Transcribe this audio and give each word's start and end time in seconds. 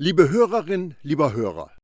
Liebe 0.00 0.30
Hörerin, 0.30 0.94
lieber 1.02 1.32
Hörer, 1.32 1.76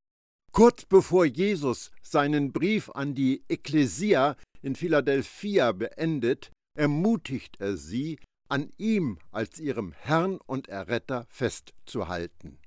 kurz 0.53 0.85
bevor 0.85 1.25
Jesus 1.25 1.91
seinen 2.01 2.53
Brief 2.53 2.89
an 2.91 3.13
die 3.13 3.43
Ekklesia 3.49 4.37
in 4.61 4.77
Philadelphia 4.77 5.73
beendet, 5.73 6.49
ermutigt 6.77 7.59
er 7.59 7.75
sie, 7.75 8.17
an 8.47 8.71
ihm 8.77 9.19
als 9.31 9.59
ihrem 9.59 9.91
Herrn 9.91 10.37
und 10.45 10.69
Erretter 10.69 11.25
festzuhalten. 11.27 12.57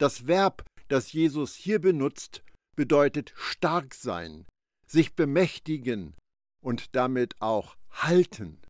Das 0.00 0.26
Verb, 0.26 0.64
das 0.88 1.12
Jesus 1.12 1.54
hier 1.54 1.80
benutzt, 1.80 2.42
bedeutet 2.74 3.32
stark 3.36 3.94
sein, 3.94 4.44
sich 4.88 5.14
bemächtigen 5.14 6.16
und 6.64 6.96
damit 6.96 7.40
auch 7.40 7.76
halten. 7.92 8.60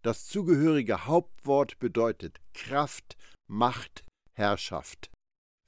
Das 0.00 0.28
zugehörige 0.28 1.04
Hauptwort 1.04 1.78
bedeutet 1.78 2.40
Kraft, 2.54 3.18
Macht, 3.46 4.06
Herrschaft 4.32 5.10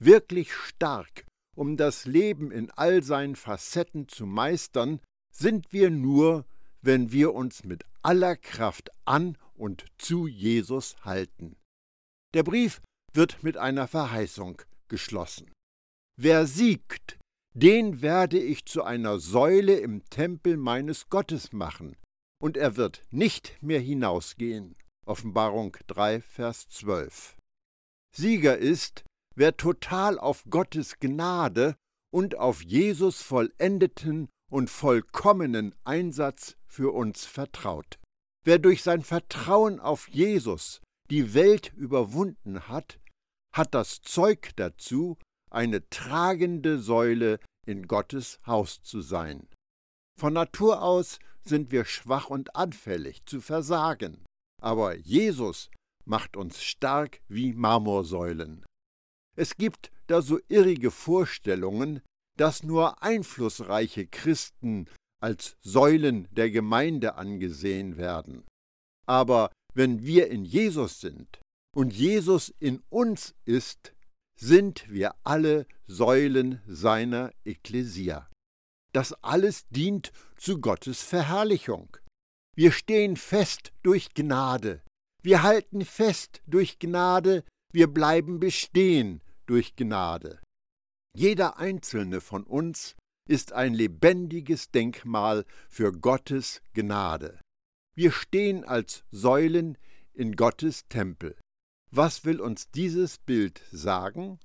wirklich 0.00 0.52
stark, 0.52 1.24
um 1.56 1.76
das 1.76 2.06
Leben 2.06 2.50
in 2.50 2.70
all 2.70 3.02
seinen 3.02 3.36
Facetten 3.36 4.08
zu 4.08 4.26
meistern, 4.26 5.00
sind 5.32 5.72
wir 5.72 5.90
nur, 5.90 6.46
wenn 6.82 7.12
wir 7.12 7.34
uns 7.34 7.64
mit 7.64 7.84
aller 8.02 8.36
Kraft 8.36 8.90
an 9.04 9.36
und 9.54 9.84
zu 9.98 10.26
Jesus 10.26 10.96
halten. 11.04 11.56
Der 12.34 12.42
Brief 12.42 12.80
wird 13.12 13.42
mit 13.42 13.56
einer 13.56 13.86
Verheißung 13.86 14.62
geschlossen. 14.88 15.52
Wer 16.16 16.46
siegt, 16.46 17.18
den 17.54 18.00
werde 18.00 18.38
ich 18.38 18.64
zu 18.64 18.82
einer 18.84 19.18
Säule 19.18 19.78
im 19.78 20.04
Tempel 20.08 20.56
meines 20.56 21.08
Gottes 21.08 21.52
machen, 21.52 21.96
und 22.40 22.56
er 22.56 22.76
wird 22.76 23.04
nicht 23.10 23.62
mehr 23.62 23.80
hinausgehen. 23.80 24.76
Offenbarung 25.06 25.76
3, 25.88 26.22
Vers 26.22 26.68
12. 26.68 27.36
Sieger 28.16 28.56
ist, 28.56 29.04
wer 29.40 29.56
total 29.56 30.18
auf 30.18 30.44
Gottes 30.50 30.98
Gnade 31.00 31.74
und 32.12 32.36
auf 32.36 32.60
Jesus 32.62 33.22
vollendeten 33.22 34.28
und 34.52 34.68
vollkommenen 34.68 35.74
Einsatz 35.82 36.58
für 36.66 36.92
uns 36.92 37.24
vertraut. 37.24 37.98
Wer 38.44 38.58
durch 38.58 38.82
sein 38.82 39.00
Vertrauen 39.00 39.80
auf 39.80 40.08
Jesus 40.08 40.82
die 41.08 41.32
Welt 41.32 41.72
überwunden 41.74 42.68
hat, 42.68 43.00
hat 43.56 43.72
das 43.72 44.02
Zeug 44.02 44.50
dazu, 44.56 45.16
eine 45.50 45.88
tragende 45.88 46.78
Säule 46.78 47.40
in 47.66 47.86
Gottes 47.86 48.40
Haus 48.46 48.82
zu 48.82 49.00
sein. 49.00 49.48
Von 50.18 50.34
Natur 50.34 50.82
aus 50.82 51.18
sind 51.44 51.72
wir 51.72 51.86
schwach 51.86 52.28
und 52.28 52.56
anfällig 52.56 53.24
zu 53.24 53.40
versagen, 53.40 54.22
aber 54.60 54.96
Jesus 54.96 55.70
macht 56.04 56.36
uns 56.36 56.62
stark 56.62 57.22
wie 57.28 57.54
Marmorsäulen. 57.54 58.66
Es 59.40 59.56
gibt 59.56 59.90
da 60.06 60.20
so 60.20 60.38
irrige 60.48 60.90
Vorstellungen, 60.90 62.02
dass 62.36 62.62
nur 62.62 63.02
einflussreiche 63.02 64.06
Christen 64.06 64.84
als 65.18 65.56
Säulen 65.62 66.28
der 66.30 66.50
Gemeinde 66.50 67.14
angesehen 67.14 67.96
werden. 67.96 68.44
Aber 69.06 69.50
wenn 69.72 70.02
wir 70.04 70.30
in 70.30 70.44
Jesus 70.44 71.00
sind 71.00 71.40
und 71.74 71.94
Jesus 71.94 72.52
in 72.58 72.82
uns 72.90 73.34
ist, 73.46 73.94
sind 74.38 74.90
wir 74.90 75.14
alle 75.24 75.66
Säulen 75.86 76.60
seiner 76.66 77.32
Ekklesia. 77.46 78.28
Das 78.92 79.14
alles 79.24 79.66
dient 79.68 80.12
zu 80.36 80.60
Gottes 80.60 81.00
Verherrlichung. 81.00 81.96
Wir 82.54 82.72
stehen 82.72 83.16
fest 83.16 83.72
durch 83.82 84.12
Gnade. 84.12 84.82
Wir 85.22 85.42
halten 85.42 85.86
fest 85.86 86.42
durch 86.46 86.78
Gnade, 86.78 87.42
wir 87.72 87.86
bleiben 87.86 88.38
bestehen 88.38 89.22
durch 89.50 89.74
Gnade. 89.74 90.40
Jeder 91.12 91.58
einzelne 91.58 92.20
von 92.20 92.44
uns 92.44 92.94
ist 93.28 93.52
ein 93.52 93.74
lebendiges 93.74 94.70
Denkmal 94.70 95.44
für 95.68 95.90
Gottes 95.90 96.62
Gnade. 96.72 97.40
Wir 97.96 98.12
stehen 98.12 98.64
als 98.64 99.02
Säulen 99.10 99.76
in 100.14 100.36
Gottes 100.36 100.86
Tempel. 100.88 101.36
Was 101.90 102.24
will 102.24 102.40
uns 102.40 102.70
dieses 102.70 103.18
Bild 103.18 103.60
sagen? 103.72 104.38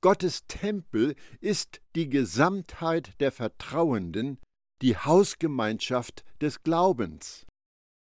Gottes 0.00 0.46
Tempel 0.46 1.14
ist 1.40 1.82
die 1.94 2.08
Gesamtheit 2.08 3.20
der 3.20 3.32
Vertrauenden, 3.32 4.38
die 4.80 4.96
Hausgemeinschaft 4.96 6.24
des 6.40 6.62
Glaubens. 6.62 7.44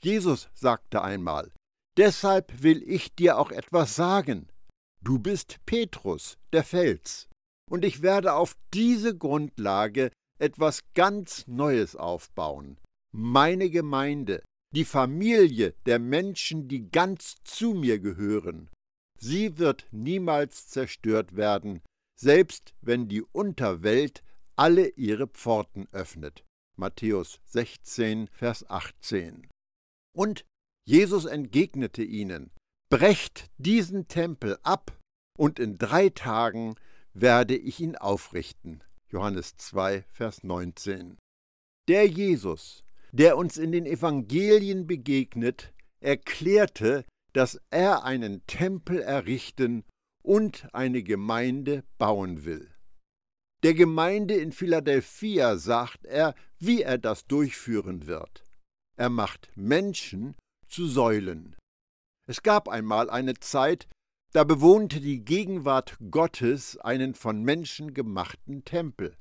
Jesus 0.03 0.51
sagte 0.53 1.01
einmal, 1.01 1.51
Deshalb 1.97 2.63
will 2.63 2.83
ich 2.83 3.15
dir 3.15 3.39
auch 3.39 3.51
etwas 3.51 3.97
sagen. 3.97 4.53
Du 5.05 5.19
bist 5.19 5.59
Petrus, 5.67 6.39
der 6.53 6.63
Fels, 6.63 7.29
und 7.69 7.85
ich 7.85 8.03
werde 8.03 8.35
auf 8.35 8.57
diese 8.73 9.17
Grundlage 9.17 10.13
etwas 10.39 10.85
ganz 10.95 11.49
Neues 11.49 11.97
aufbauen. 11.97 12.79
Meine 13.13 13.69
Gemeinde, 13.69 14.45
die 14.73 14.85
Familie 14.85 15.75
der 15.87 15.99
Menschen, 15.99 16.69
die 16.69 16.89
ganz 16.89 17.37
zu 17.43 17.75
mir 17.75 17.99
gehören. 17.99 18.71
Sie 19.19 19.59
wird 19.59 19.87
niemals 19.91 20.69
zerstört 20.69 21.35
werden, 21.35 21.83
selbst 22.17 22.75
wenn 22.81 23.09
die 23.09 23.23
Unterwelt 23.23 24.23
alle 24.55 24.89
ihre 24.91 25.27
Pforten 25.27 25.89
öffnet. 25.91 26.45
Matthäus 26.77 27.41
16, 27.47 28.29
Vers 28.29 28.69
18. 28.71 29.49
Und 30.17 30.45
Jesus 30.87 31.25
entgegnete 31.25 32.03
ihnen, 32.03 32.53
Brecht 32.93 33.49
diesen 33.57 34.07
Tempel 34.07 34.59
ab, 34.65 35.01
und 35.39 35.59
in 35.59 35.79
drei 35.79 36.11
Tagen 36.11 36.75
werde 37.15 37.57
ich 37.57 37.81
ihn 37.81 37.97
aufrichten. 37.97 38.85
Johannes 39.09 39.57
2, 39.57 40.05
Vers 40.11 40.45
19. 40.45 41.17
Der 41.89 42.07
Jesus, 42.07 42.85
der 43.11 43.39
uns 43.39 43.57
in 43.57 43.73
den 43.73 43.87
Evangelien 43.87 44.87
begegnet, 44.87 45.73
erklärte, 46.01 47.07
dass 47.33 47.59
er 47.71 48.05
einen 48.05 48.45
Tempel 48.47 49.01
errichten 49.01 49.85
und 50.23 50.69
eine 50.75 51.03
Gemeinde 51.03 51.85
bauen 51.97 52.45
will. 52.45 52.75
Der 53.63 53.73
Gemeinde 53.73 54.35
in 54.35 54.53
Philadelphia 54.53 55.57
sagt 55.57 56.05
er, 56.05 56.35
wie 56.59 56.83
er 56.83 56.99
das 56.99 57.27
durchführen 57.27 58.07
wird. 58.07 58.45
Er 58.99 59.09
macht 59.09 59.51
Menschen 59.55 60.35
zu 60.69 60.87
Säulen. 60.87 61.57
Es 62.33 62.43
gab 62.43 62.67
einmal 62.71 63.11
eine 63.11 63.35
Zeit, 63.35 63.87
da 64.33 64.45
bewohnte 64.45 65.03
die 65.03 65.23
Gegenwart 65.23 65.99
Gottes 66.11 66.79
einen 66.79 67.15
von 67.15 67.43
Menschen 67.43 67.93
gemachten 67.93 68.65
Tempel. 68.65 69.19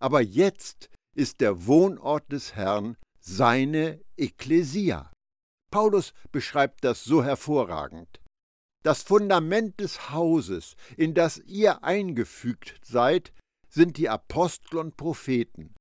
Aber 0.00 0.20
jetzt 0.20 0.90
ist 1.14 1.40
der 1.40 1.68
Wohnort 1.68 2.32
des 2.32 2.56
Herrn 2.56 2.96
seine 3.20 4.00
Ekklesia. 4.16 5.12
Paulus 5.70 6.14
beschreibt 6.32 6.82
das 6.82 7.04
so 7.04 7.22
hervorragend. 7.22 8.20
Das 8.82 9.04
Fundament 9.04 9.78
des 9.78 10.10
Hauses, 10.10 10.74
in 10.96 11.14
das 11.14 11.38
ihr 11.46 11.84
eingefügt 11.84 12.74
seid, 12.82 13.32
sind 13.68 13.98
die 13.98 14.08
Apostel 14.08 14.78
und 14.78 14.96
Propheten, 14.96 15.76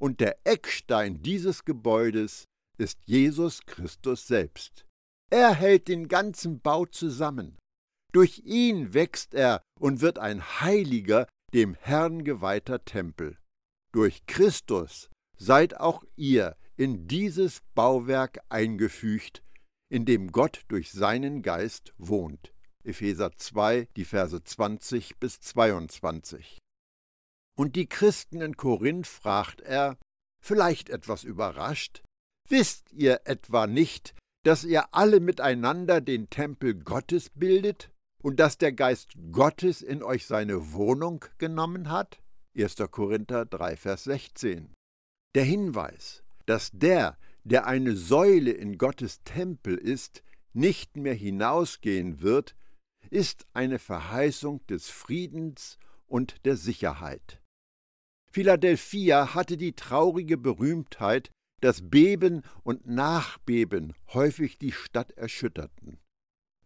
und 0.00 0.20
der 0.20 0.38
Eckstein 0.46 1.22
dieses 1.22 1.64
Gebäudes 1.64 2.44
ist 2.78 3.00
Jesus 3.04 3.66
Christus 3.66 4.28
selbst. 4.28 4.86
Er 5.30 5.54
hält 5.54 5.88
den 5.88 6.08
ganzen 6.08 6.60
Bau 6.60 6.86
zusammen. 6.86 7.58
Durch 8.12 8.40
ihn 8.44 8.94
wächst 8.94 9.34
er 9.34 9.62
und 9.80 10.00
wird 10.00 10.18
ein 10.18 10.60
heiliger, 10.60 11.26
dem 11.52 11.74
Herrn 11.74 12.24
geweihter 12.24 12.84
Tempel. 12.84 13.38
Durch 13.92 14.26
Christus 14.26 15.08
seid 15.36 15.80
auch 15.80 16.04
ihr 16.16 16.56
in 16.76 17.06
dieses 17.08 17.62
Bauwerk 17.74 18.40
eingefügt, 18.48 19.42
in 19.90 20.04
dem 20.04 20.32
Gott 20.32 20.62
durch 20.68 20.92
seinen 20.92 21.42
Geist 21.42 21.92
wohnt. 21.98 22.52
Epheser 22.84 23.36
2, 23.36 23.88
die 23.96 24.04
Verse 24.04 24.42
20 24.42 25.18
bis 25.18 25.40
22. 25.40 26.58
Und 27.56 27.76
die 27.76 27.88
Christen 27.88 28.40
in 28.40 28.56
Korinth 28.56 29.06
fragt 29.06 29.60
er, 29.60 29.96
vielleicht 30.40 30.90
etwas 30.90 31.24
überrascht, 31.24 32.02
Wisst 32.48 32.92
ihr 32.92 33.22
etwa 33.24 33.66
nicht, 33.66 34.14
dass 34.44 34.62
ihr 34.62 34.94
alle 34.94 35.20
miteinander 35.20 36.00
den 36.00 36.30
Tempel 36.30 36.74
Gottes 36.74 37.30
bildet 37.30 37.90
und 38.22 38.38
dass 38.38 38.58
der 38.58 38.72
Geist 38.72 39.14
Gottes 39.32 39.82
in 39.82 40.02
euch 40.02 40.26
seine 40.26 40.72
Wohnung 40.72 41.24
genommen 41.38 41.90
hat? 41.90 42.20
1. 42.56 42.76
Korinther 42.90 43.46
3, 43.46 43.76
Vers 43.76 44.04
16. 44.04 44.72
Der 45.34 45.44
Hinweis, 45.44 46.22
dass 46.46 46.70
der, 46.72 47.18
der 47.42 47.66
eine 47.66 47.96
Säule 47.96 48.52
in 48.52 48.78
Gottes 48.78 49.22
Tempel 49.24 49.76
ist, 49.76 50.22
nicht 50.52 50.96
mehr 50.96 51.14
hinausgehen 51.14 52.20
wird, 52.20 52.54
ist 53.10 53.46
eine 53.54 53.78
Verheißung 53.78 54.64
des 54.66 54.88
Friedens 54.88 55.78
und 56.06 56.44
der 56.44 56.56
Sicherheit. 56.56 57.40
Philadelphia 58.30 59.34
hatte 59.34 59.56
die 59.56 59.74
traurige 59.74 60.36
Berühmtheit, 60.36 61.30
dass 61.64 61.88
Beben 61.88 62.42
und 62.62 62.86
Nachbeben 62.86 63.94
häufig 64.12 64.58
die 64.58 64.70
Stadt 64.70 65.12
erschütterten. 65.12 65.98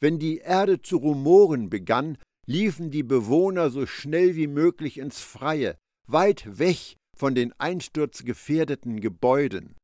Wenn 0.01 0.19
die 0.19 0.39
Erde 0.39 0.83
zu 0.83 0.97
rumoren 0.97 1.71
begann, 1.71 2.19
liefen 2.47 2.91
die 2.91 3.05
Bewohner 3.05 3.71
so 3.71 3.87
schnell 3.87 4.35
wie 4.35 4.49
möglich 4.49 4.99
ins 4.99 5.21
Freie, 5.21 5.79
weit 6.09 6.59
weg 6.59 6.97
von 7.17 7.37
den 7.37 7.53
einsturzgefährdeten 7.61 9.01
Gebäuden. 9.01 9.77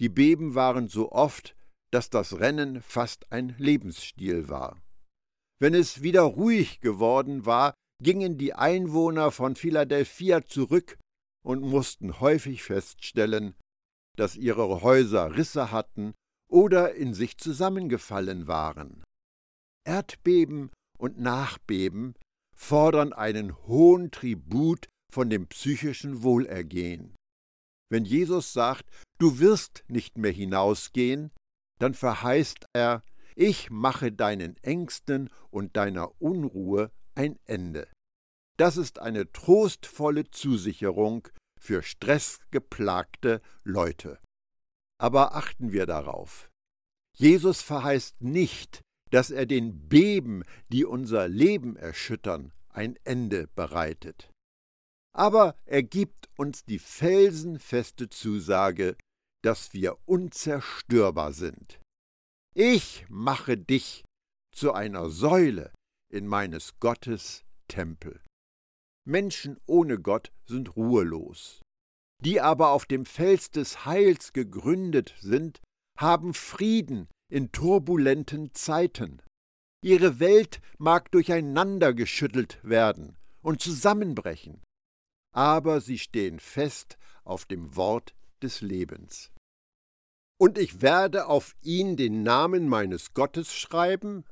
Die 0.00 0.08
Beben 0.08 0.54
waren 0.54 0.88
so 0.88 1.12
oft, 1.12 1.54
dass 1.90 2.08
das 2.08 2.40
Rennen 2.40 2.80
fast 2.80 3.30
ein 3.30 3.54
Lebensstil 3.58 4.48
war. 4.48 4.80
Wenn 5.60 5.74
es 5.74 6.02
wieder 6.02 6.22
ruhig 6.22 6.80
geworden 6.80 7.44
war, 7.44 7.74
gingen 8.02 8.38
die 8.38 8.54
Einwohner 8.54 9.30
von 9.30 9.56
Philadelphia 9.56 10.42
zurück 10.42 10.98
und 11.44 11.60
mussten 11.60 12.18
häufig 12.18 12.62
feststellen, 12.62 13.54
dass 14.16 14.36
ihre 14.36 14.82
Häuser 14.82 15.36
Risse 15.36 15.70
hatten 15.70 16.14
oder 16.48 16.94
in 16.94 17.14
sich 17.14 17.38
zusammengefallen 17.38 18.46
waren. 18.46 19.02
Erdbeben 19.84 20.70
und 20.98 21.18
Nachbeben 21.18 22.14
fordern 22.54 23.12
einen 23.12 23.56
hohen 23.66 24.10
Tribut 24.10 24.88
von 25.12 25.30
dem 25.30 25.46
psychischen 25.48 26.22
Wohlergehen. 26.22 27.14
Wenn 27.90 28.04
Jesus 28.04 28.52
sagt, 28.52 28.84
du 29.18 29.38
wirst 29.38 29.84
nicht 29.88 30.16
mehr 30.16 30.30
hinausgehen, 30.30 31.30
dann 31.78 31.94
verheißt 31.94 32.66
er, 32.72 33.02
ich 33.34 33.70
mache 33.70 34.12
deinen 34.12 34.56
Ängsten 34.58 35.30
und 35.50 35.76
deiner 35.76 36.20
Unruhe 36.20 36.90
ein 37.14 37.38
Ende. 37.44 37.88
Das 38.58 38.76
ist 38.76 38.98
eine 38.98 39.32
trostvolle 39.32 40.30
Zusicherung 40.30 41.28
für 41.62 41.82
stressgeplagte 41.84 43.40
Leute. 43.62 44.18
Aber 44.98 45.36
achten 45.36 45.70
wir 45.70 45.86
darauf. 45.86 46.50
Jesus 47.16 47.62
verheißt 47.62 48.20
nicht, 48.20 48.80
dass 49.10 49.30
er 49.30 49.46
den 49.46 49.88
Beben, 49.88 50.42
die 50.72 50.84
unser 50.84 51.28
Leben 51.28 51.76
erschüttern, 51.76 52.52
ein 52.68 52.96
Ende 53.04 53.46
bereitet. 53.54 54.28
Aber 55.14 55.54
er 55.64 55.84
gibt 55.84 56.30
uns 56.36 56.64
die 56.64 56.80
felsenfeste 56.80 58.08
Zusage, 58.08 58.96
dass 59.42 59.72
wir 59.72 59.98
unzerstörbar 60.06 61.32
sind. 61.32 61.78
Ich 62.54 63.04
mache 63.08 63.56
dich 63.56 64.04
zu 64.52 64.72
einer 64.72 65.10
Säule 65.10 65.72
in 66.10 66.26
meines 66.26 66.80
Gottes 66.80 67.44
Tempel. 67.68 68.20
Menschen 69.04 69.58
ohne 69.66 69.98
Gott 69.98 70.32
sind 70.46 70.76
ruhelos. 70.76 71.62
Die 72.22 72.40
aber 72.40 72.70
auf 72.70 72.86
dem 72.86 73.04
Fels 73.04 73.50
des 73.50 73.84
Heils 73.84 74.32
gegründet 74.32 75.14
sind, 75.20 75.60
haben 75.98 76.34
Frieden 76.34 77.08
in 77.28 77.50
turbulenten 77.50 78.54
Zeiten. 78.54 79.20
Ihre 79.82 80.20
Welt 80.20 80.60
mag 80.78 81.10
durcheinandergeschüttelt 81.10 82.60
werden 82.62 83.16
und 83.42 83.60
zusammenbrechen, 83.60 84.62
aber 85.34 85.80
sie 85.80 85.98
stehen 85.98 86.38
fest 86.38 86.96
auf 87.24 87.44
dem 87.46 87.74
Wort 87.74 88.14
des 88.42 88.60
Lebens. 88.60 89.32
Und 90.38 90.58
ich 90.58 90.82
werde 90.82 91.26
auf 91.26 91.56
ihn 91.62 91.96
den 91.96 92.22
Namen 92.22 92.68
meines 92.68 93.14
Gottes 93.14 93.54
schreiben 93.54 94.24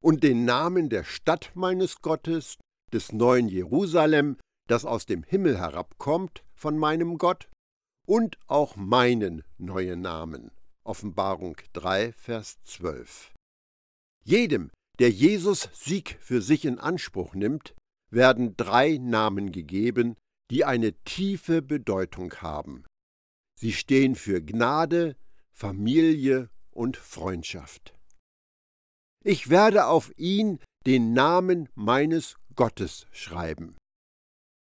und 0.00 0.22
den 0.22 0.44
Namen 0.44 0.88
der 0.88 1.04
Stadt 1.04 1.50
meines 1.54 2.02
Gottes 2.02 2.58
des 2.92 3.12
neuen 3.12 3.48
Jerusalem, 3.48 4.36
das 4.68 4.84
aus 4.84 5.06
dem 5.06 5.22
Himmel 5.22 5.58
herabkommt 5.58 6.44
von 6.54 6.78
meinem 6.78 7.18
Gott, 7.18 7.48
und 8.06 8.38
auch 8.46 8.76
meinen 8.76 9.42
neuen 9.58 10.00
Namen. 10.00 10.50
Offenbarung 10.84 11.56
3, 11.72 12.12
Vers 12.12 12.58
12. 12.64 13.32
Jedem, 14.24 14.70
der 14.98 15.10
Jesus 15.10 15.68
Sieg 15.72 16.18
für 16.20 16.42
sich 16.42 16.64
in 16.64 16.78
Anspruch 16.78 17.34
nimmt, 17.34 17.74
werden 18.10 18.56
drei 18.56 18.98
Namen 18.98 19.52
gegeben, 19.52 20.16
die 20.50 20.64
eine 20.64 20.92
tiefe 21.04 21.62
Bedeutung 21.62 22.34
haben. 22.34 22.84
Sie 23.58 23.72
stehen 23.72 24.16
für 24.16 24.42
Gnade, 24.42 25.16
Familie 25.50 26.50
und 26.70 26.96
Freundschaft. 26.96 27.94
Ich 29.24 29.50
werde 29.50 29.86
auf 29.86 30.12
ihn 30.18 30.58
den 30.84 31.12
Namen 31.12 31.68
meines 31.74 32.36
Gottes 32.54 33.06
schreiben. 33.12 33.76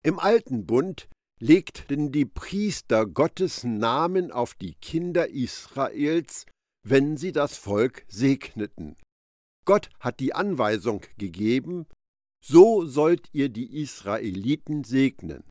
Im 0.04 0.18
alten 0.18 0.66
Bund 0.66 1.08
legten 1.40 2.12
die 2.12 2.24
Priester 2.24 3.06
Gottes 3.06 3.64
Namen 3.64 4.30
auf 4.30 4.54
die 4.54 4.74
Kinder 4.74 5.28
Israels, 5.28 6.46
wenn 6.84 7.16
sie 7.16 7.32
das 7.32 7.56
Volk 7.56 8.04
segneten. 8.08 8.96
Gott 9.64 9.90
hat 10.00 10.20
die 10.20 10.34
Anweisung 10.34 11.02
gegeben, 11.18 11.86
so 12.44 12.84
sollt 12.84 13.28
ihr 13.32 13.48
die 13.48 13.80
Israeliten 13.80 14.82
segnen. 14.84 15.44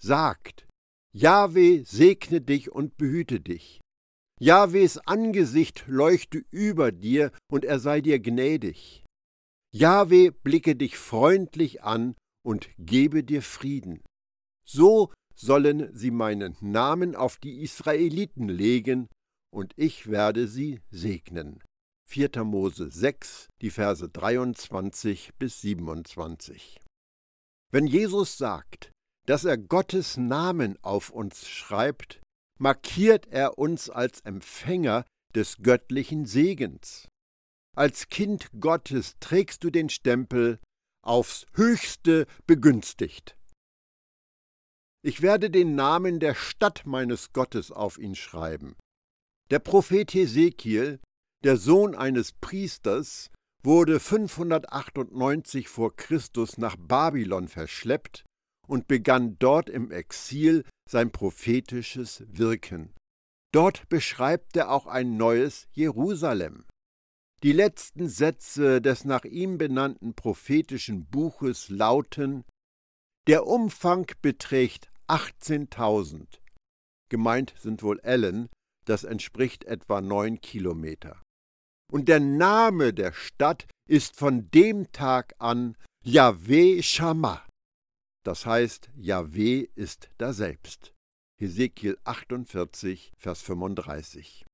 Sagt, 0.00 0.66
Jahwe 1.12 1.84
segne 1.84 2.40
dich 2.40 2.70
und 2.70 2.96
behüte 2.96 3.40
dich. 3.40 3.80
Jahwes 4.38 4.98
Angesicht 4.98 5.84
leuchte 5.86 6.44
über 6.50 6.92
dir 6.92 7.32
und 7.50 7.64
er 7.64 7.78
sei 7.78 8.00
dir 8.00 8.18
gnädig. 8.18 9.02
Jahwe 9.78 10.32
blicke 10.32 10.74
dich 10.74 10.96
freundlich 10.96 11.82
an 11.82 12.14
und 12.42 12.70
gebe 12.78 13.22
dir 13.22 13.42
Frieden. 13.42 14.02
So 14.66 15.12
sollen 15.34 15.94
sie 15.94 16.10
meinen 16.10 16.56
Namen 16.62 17.14
auf 17.14 17.36
die 17.36 17.60
Israeliten 17.60 18.48
legen, 18.48 19.08
und 19.52 19.74
ich 19.76 20.08
werde 20.08 20.48
sie 20.48 20.80
segnen. 20.90 21.62
4. 22.08 22.44
Mose 22.44 22.90
6, 22.90 23.48
die 23.60 23.68
Verse 23.68 24.08
23 24.08 25.32
bis 25.38 25.60
27. 25.60 26.80
Wenn 27.70 27.86
Jesus 27.86 28.38
sagt, 28.38 28.92
dass 29.26 29.44
er 29.44 29.58
Gottes 29.58 30.16
Namen 30.16 30.78
auf 30.82 31.10
uns 31.10 31.46
schreibt, 31.46 32.22
markiert 32.58 33.26
er 33.26 33.58
uns 33.58 33.90
als 33.90 34.20
Empfänger 34.20 35.04
des 35.34 35.58
göttlichen 35.58 36.24
Segens. 36.24 37.08
Als 37.76 38.08
Kind 38.08 38.48
Gottes 38.58 39.16
trägst 39.20 39.62
du 39.62 39.68
den 39.68 39.90
Stempel 39.90 40.58
aufs 41.02 41.44
höchste 41.52 42.26
begünstigt. 42.46 43.36
Ich 45.04 45.20
werde 45.20 45.50
den 45.50 45.74
Namen 45.74 46.18
der 46.18 46.34
Stadt 46.34 46.86
meines 46.86 47.34
Gottes 47.34 47.70
auf 47.70 47.98
ihn 47.98 48.14
schreiben. 48.14 48.76
Der 49.50 49.58
Prophet 49.58 50.14
Hesekiel, 50.14 51.00
der 51.44 51.58
Sohn 51.58 51.94
eines 51.94 52.32
Priesters, 52.32 53.30
wurde 53.62 54.00
598 54.00 55.68
vor 55.68 55.94
Christus 55.94 56.56
nach 56.56 56.76
Babylon 56.78 57.46
verschleppt 57.46 58.24
und 58.66 58.88
begann 58.88 59.38
dort 59.38 59.68
im 59.68 59.90
Exil 59.90 60.64
sein 60.90 61.12
prophetisches 61.12 62.24
Wirken. 62.26 62.94
Dort 63.52 63.86
beschreibt 63.90 64.56
er 64.56 64.70
auch 64.70 64.86
ein 64.86 65.18
neues 65.18 65.68
Jerusalem. 65.72 66.64
Die 67.42 67.52
letzten 67.52 68.08
Sätze 68.08 68.80
des 68.80 69.04
nach 69.04 69.24
ihm 69.24 69.58
benannten 69.58 70.14
prophetischen 70.14 71.04
Buches 71.06 71.68
lauten 71.68 72.44
Der 73.26 73.46
Umfang 73.46 74.10
beträgt 74.22 74.90
18.000. 75.08 76.40
Gemeint 77.10 77.54
sind 77.58 77.82
wohl 77.82 78.00
Ellen, 78.00 78.48
das 78.86 79.04
entspricht 79.04 79.64
etwa 79.64 80.00
neun 80.00 80.40
Kilometer. 80.40 81.20
Und 81.92 82.08
der 82.08 82.20
Name 82.20 82.94
der 82.94 83.12
Stadt 83.12 83.66
ist 83.88 84.16
von 84.16 84.50
dem 84.50 84.90
Tag 84.92 85.34
an 85.38 85.76
Yahweh 86.04 86.82
Shammah. 86.82 87.46
Das 88.24 88.46
heißt, 88.46 88.90
Yahweh 88.96 89.68
ist 89.74 90.10
daselbst. 90.18 90.94
Hesekiel 91.38 91.98
48, 92.04 93.12
Vers 93.16 93.42
35. 93.42 94.46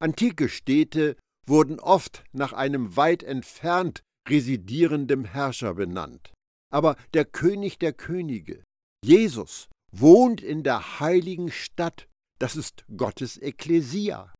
Antike 0.00 0.48
Städte 0.48 1.16
wurden 1.48 1.80
oft 1.80 2.24
nach 2.32 2.52
einem 2.52 2.96
weit 2.96 3.22
entfernt 3.22 4.02
residierendem 4.28 5.24
Herrscher 5.24 5.74
benannt. 5.74 6.32
Aber 6.70 6.96
der 7.14 7.24
König 7.24 7.78
der 7.78 7.92
Könige, 7.92 8.62
Jesus, 9.04 9.68
wohnt 9.90 10.42
in 10.42 10.62
der 10.62 11.00
heiligen 11.00 11.50
Stadt, 11.50 12.08
das 12.38 12.56
ist 12.56 12.84
Gottes 12.96 13.38
Ekklesia. 13.38 14.32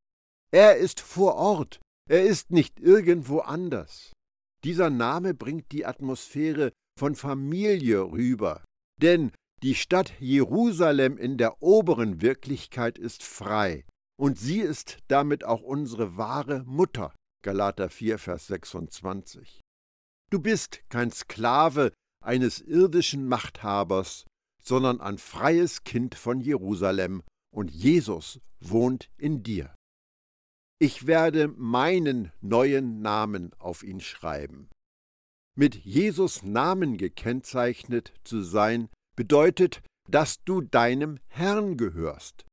Er 0.53 0.77
ist 0.77 1.01
vor 1.01 1.37
Ort, 1.37 1.81
er 2.09 2.25
ist 2.25 2.51
nicht 2.51 2.81
irgendwo 2.81 3.41
anders. 3.41 4.13
Dieser 4.65 4.91
Name 4.91 5.35
bringt 5.35 5.73
die 5.73 5.87
Atmosphäre 5.87 6.73
von 6.99 7.15
Familie 7.15 8.01
rüber, 8.03 8.65
denn 9.01 9.31
die 9.63 9.75
Stadt 9.75 10.13
Jerusalem 10.21 11.17
in 11.17 11.37
der 11.39 11.63
oberen 11.63 12.21
Wirklichkeit 12.23 12.99
ist 12.99 13.23
frei, 13.23 13.85
und 14.19 14.39
sie 14.39 14.61
ist 14.61 14.99
damit 15.09 15.45
auch 15.45 15.63
unsere 15.63 16.17
wahre 16.17 16.65
Mutter. 16.65 17.15
Galater 17.43 17.89
4, 17.89 18.19
Vers 18.19 18.49
26. 18.49 19.61
Du 20.31 20.41
bist 20.41 20.83
kein 20.89 21.11
Sklave 21.13 21.93
eines 22.23 22.61
irdischen 22.61 23.29
Machthabers, 23.29 24.25
sondern 24.63 25.01
ein 25.01 25.19
freies 25.19 25.85
Kind 25.85 26.15
von 26.15 26.41
Jerusalem, 26.41 27.23
und 27.55 27.71
Jesus 27.71 28.41
wohnt 28.61 29.09
in 29.17 29.43
dir. 29.43 29.75
Ich 30.81 31.07
werde 31.07 31.49
meinen 31.49 32.31
neuen 32.41 33.01
Namen 33.01 33.53
auf 33.59 33.83
ihn 33.83 34.01
schreiben. 34.01 34.69
Mit 35.57 35.75
Jesus 35.75 36.43
Namen 36.43 36.99
gekennzeichnet 36.99 38.13
zu 38.25 38.43
sein, 38.43 38.89
bedeutet, 39.17 39.83
dass 40.09 40.45
du 40.45 40.61
deinem 40.61 41.19
Herrn 41.29 41.77
gehörst. 41.77 42.48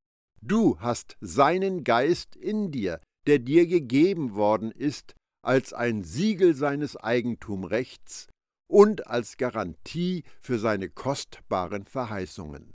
Du 0.48 0.80
hast 0.80 1.18
seinen 1.22 1.84
Geist 1.84 2.36
in 2.36 2.72
dir, 2.72 3.02
der 3.26 3.40
dir 3.40 3.66
gegeben 3.66 4.36
worden 4.36 4.70
ist, 4.70 5.16
als 5.44 5.74
ein 5.74 6.04
Siegel 6.04 6.54
seines 6.54 6.96
Eigentumrechts 6.96 8.28
und 8.70 9.08
als 9.08 9.38
Garantie 9.38 10.24
für 10.40 10.60
seine 10.60 10.88
kostbaren 10.88 11.86
Verheißungen. 11.86 12.74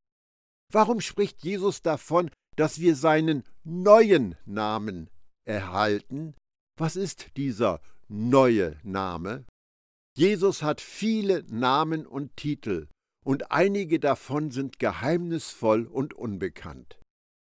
Warum 0.72 1.00
spricht 1.00 1.44
Jesus 1.44 1.80
davon, 1.80 2.32
dass 2.56 2.80
wir 2.80 2.96
seinen 2.96 3.44
neuen 3.62 4.34
Namen 4.46 5.08
erhalten? 5.44 6.34
Was 6.76 6.96
ist 6.96 7.36
dieser 7.36 7.80
neue 8.08 8.78
Name? 8.82 9.44
Jesus 10.16 10.64
hat 10.64 10.80
viele 10.80 11.44
Namen 11.44 12.04
und 12.04 12.36
Titel, 12.36 12.88
und 13.24 13.52
einige 13.52 14.00
davon 14.00 14.50
sind 14.50 14.80
geheimnisvoll 14.80 15.86
und 15.86 16.14
unbekannt. 16.14 16.99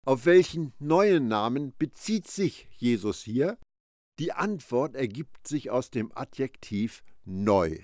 Auf 0.08 0.26
welchen 0.26 0.72
neuen 0.80 1.28
Namen 1.28 1.76
bezieht 1.78 2.28
sich 2.28 2.70
Jesus 2.78 3.24
hier? 3.24 3.58
Die 4.20 4.32
Antwort 4.32 4.96
ergibt 4.96 5.46
sich 5.46 5.70
aus 5.70 5.92
dem 5.92 6.16
Adjektiv 6.16 7.04
neu. 7.26 7.84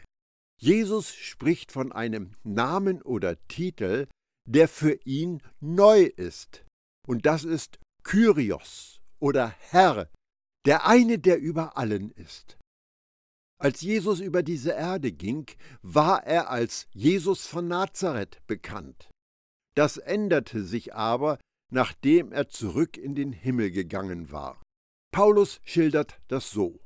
Jesus 0.57 1.13
spricht 1.13 1.73
von 1.73 1.91
einem 1.91 2.31
Namen 2.45 3.01
oder 3.01 3.35
Titel, 3.49 4.07
der 4.49 4.69
für 4.69 4.97
ihn 5.03 5.41
neu 5.59 6.03
ist. 6.03 6.63
Und 7.05 7.25
das 7.25 7.43
ist 7.43 7.79
Kyrios 8.03 9.01
oder 9.19 9.49
Herr, 9.49 10.09
der 10.65 10.87
eine, 10.87 11.19
der 11.19 11.39
über 11.39 11.75
allen 11.77 12.09
ist. 12.11 12.57
Als 13.59 13.81
Jesus 13.81 14.21
über 14.21 14.43
diese 14.43 14.71
Erde 14.71 15.11
ging, 15.11 15.45
war 15.81 16.23
er 16.25 16.49
als 16.49 16.87
Jesus 16.93 17.47
von 17.47 17.67
Nazareth 17.67 18.41
bekannt. 18.47 19.09
Das 19.75 19.97
änderte 19.97 20.63
sich 20.63 20.95
aber, 20.95 21.37
nachdem 21.73 22.31
er 22.31 22.49
zurück 22.49 22.97
in 22.97 23.15
den 23.15 23.33
Himmel 23.33 23.71
gegangen 23.71 24.31
war. 24.31 24.61
Paulus 25.11 25.59
schildert 25.63 26.19
das 26.27 26.51
so. 26.51 26.79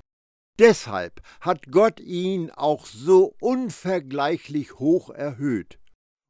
Deshalb 0.59 1.21
hat 1.39 1.71
Gott 1.71 1.99
ihn 1.99 2.49
auch 2.51 2.85
so 2.85 3.35
unvergleichlich 3.39 4.79
hoch 4.79 5.09
erhöht 5.09 5.77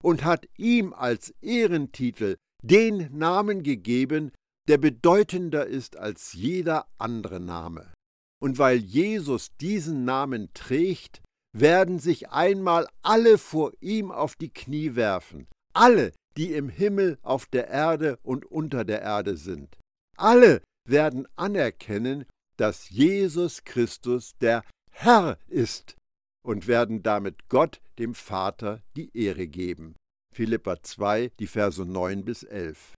und 0.04 0.24
hat 0.24 0.48
ihm 0.58 0.94
als 0.94 1.34
Ehrentitel 1.42 2.36
den 2.62 3.18
Namen 3.18 3.64
gegeben, 3.64 4.32
der 4.68 4.78
bedeutender 4.78 5.66
ist 5.66 5.96
als 5.96 6.34
jeder 6.34 6.88
andere 6.98 7.40
Name. 7.40 7.94
Und 8.42 8.58
weil 8.58 8.78
Jesus 8.78 9.56
diesen 9.62 10.04
Namen 10.04 10.50
trägt, 10.54 11.22
werden 11.58 12.00
sich 12.00 12.30
einmal 12.30 12.88
alle 13.02 13.38
vor 13.38 13.72
ihm 13.80 14.12
auf 14.12 14.36
die 14.36 14.50
Knie 14.50 14.96
werfen, 14.96 15.48
alle, 15.74 16.12
die 16.38 16.54
im 16.54 16.70
Himmel, 16.70 17.18
auf 17.24 17.48
der 17.48 17.68
Erde 17.68 18.20
und 18.24 18.46
unter 18.46 18.86
der 18.86 19.02
Erde 19.02 19.38
sind. 19.38 19.78
Alle 20.18 20.62
werden 20.88 21.28
anerkennen, 21.36 22.26
dass 22.58 22.90
Jesus 22.90 23.64
Christus 23.64 24.38
der 24.40 24.64
Herr 24.92 25.38
ist 25.48 25.96
und 26.44 26.68
werden 26.68 27.04
damit 27.04 27.50
Gott, 27.50 27.82
dem 28.00 28.16
Vater, 28.16 28.82
die 28.96 29.16
Ehre 29.18 29.48
geben. 29.48 29.96
Philippa 30.34 30.82
2, 30.82 31.32
die 31.40 31.48
Verse 31.48 31.84
9 31.84 32.24
bis 32.24 32.44
11. 32.44 32.94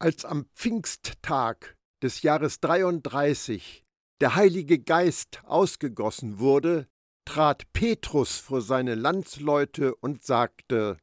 Als 0.00 0.24
am 0.24 0.46
Pfingsttag 0.54 1.74
des 2.02 2.22
Jahres 2.22 2.60
33 2.60 3.82
der 4.20 4.36
Heilige 4.36 4.78
Geist 4.78 5.42
ausgegossen 5.44 6.38
wurde, 6.38 6.86
trat 7.24 7.72
Petrus 7.72 8.38
vor 8.38 8.62
seine 8.62 8.94
Landsleute 8.94 9.94
und 9.96 10.24
sagte 10.24 10.98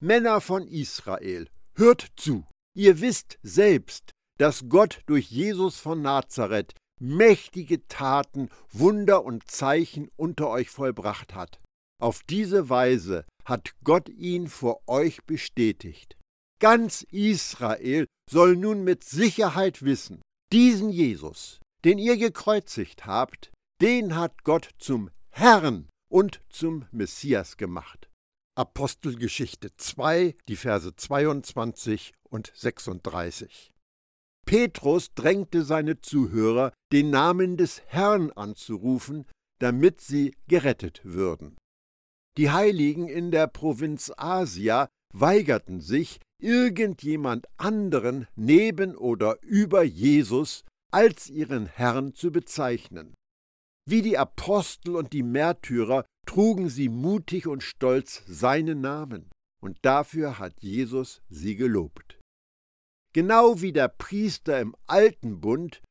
Männer 0.00 0.40
von 0.40 0.68
Israel, 0.68 1.48
hört 1.74 2.06
zu, 2.16 2.44
ihr 2.74 3.00
wisst 3.00 3.38
selbst, 3.42 4.12
dass 4.38 4.68
Gott 4.68 5.00
durch 5.06 5.30
Jesus 5.30 5.78
von 5.78 6.02
Nazareth 6.02 6.74
mächtige 7.00 7.86
Taten, 7.88 8.50
Wunder 8.70 9.24
und 9.24 9.50
Zeichen 9.50 10.10
unter 10.16 10.48
euch 10.48 10.70
vollbracht 10.70 11.34
hat. 11.34 11.60
Auf 11.98 12.22
diese 12.24 12.68
Weise 12.68 13.24
hat 13.44 13.74
Gott 13.84 14.08
ihn 14.08 14.48
vor 14.48 14.82
euch 14.86 15.24
bestätigt. 15.24 16.16
Ganz 16.60 17.02
Israel 17.10 18.06
soll 18.30 18.56
nun 18.56 18.84
mit 18.84 19.04
Sicherheit 19.04 19.82
wissen, 19.82 20.20
diesen 20.52 20.90
Jesus, 20.90 21.60
den 21.84 21.98
ihr 21.98 22.16
gekreuzigt 22.16 23.06
habt, 23.06 23.50
den 23.80 24.16
hat 24.16 24.44
Gott 24.44 24.70
zum 24.78 25.10
Herrn 25.30 25.88
und 26.10 26.40
zum 26.48 26.86
Messias 26.92 27.56
gemacht. 27.56 28.08
Apostelgeschichte 28.58 29.76
2, 29.76 30.34
die 30.48 30.56
Verse 30.56 30.96
22 30.96 32.14
und 32.30 32.50
36. 32.54 33.74
Petrus 34.46 35.12
drängte 35.14 35.62
seine 35.62 36.00
Zuhörer, 36.00 36.72
den 36.90 37.10
Namen 37.10 37.58
des 37.58 37.82
Herrn 37.88 38.30
anzurufen, 38.32 39.26
damit 39.58 40.00
sie 40.00 40.34
gerettet 40.48 41.02
würden. 41.04 41.58
Die 42.38 42.50
Heiligen 42.50 43.08
in 43.08 43.30
der 43.30 43.46
Provinz 43.46 44.10
Asia 44.16 44.88
weigerten 45.12 45.82
sich, 45.82 46.18
irgendjemand 46.40 47.46
anderen 47.58 48.26
neben 48.36 48.96
oder 48.96 49.36
über 49.42 49.82
Jesus 49.82 50.64
als 50.90 51.28
ihren 51.28 51.66
Herrn 51.66 52.14
zu 52.14 52.32
bezeichnen. 52.32 53.12
Wie 53.88 54.02
die 54.02 54.18
Apostel 54.18 54.96
und 54.96 55.12
die 55.12 55.22
Märtyrer 55.22 56.04
trugen 56.26 56.68
sie 56.68 56.88
mutig 56.88 57.46
und 57.46 57.62
stolz 57.62 58.24
seinen 58.26 58.80
Namen, 58.80 59.30
und 59.62 59.78
dafür 59.82 60.40
hat 60.40 60.60
Jesus 60.60 61.22
sie 61.28 61.54
gelobt. 61.54 62.18
Genau 63.12 63.60
wie 63.62 63.72
der 63.72 63.88
Priester 63.88 64.60
im 64.60 64.74
alten 64.86 65.40
Bund 65.40 65.82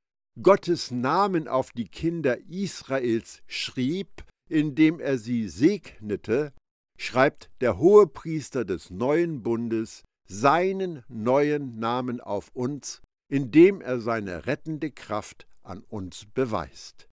Gottes 0.42 0.92
Namen 0.92 1.48
auf 1.48 1.72
die 1.72 1.88
Kinder 1.88 2.38
Israels 2.50 3.42
schrieb, 3.48 4.26
indem 4.50 5.00
er 5.00 5.18
sie 5.18 5.48
segnete, 5.48 6.52
schreibt 7.00 7.50
der 7.62 7.78
Hohepriester 7.78 8.66
des 8.66 8.90
neuen 8.90 9.42
Bundes 9.42 10.04
seinen 10.28 11.04
neuen 11.08 11.80
Namen 11.80 12.20
auf 12.20 12.50
uns, 12.54 13.02
indem 13.32 13.80
er 13.80 14.00
seine 14.02 14.46
rettende 14.46 14.92
Kraft 14.92 15.48
an 15.64 15.84
uns 15.88 16.26
beweist. 16.34 17.08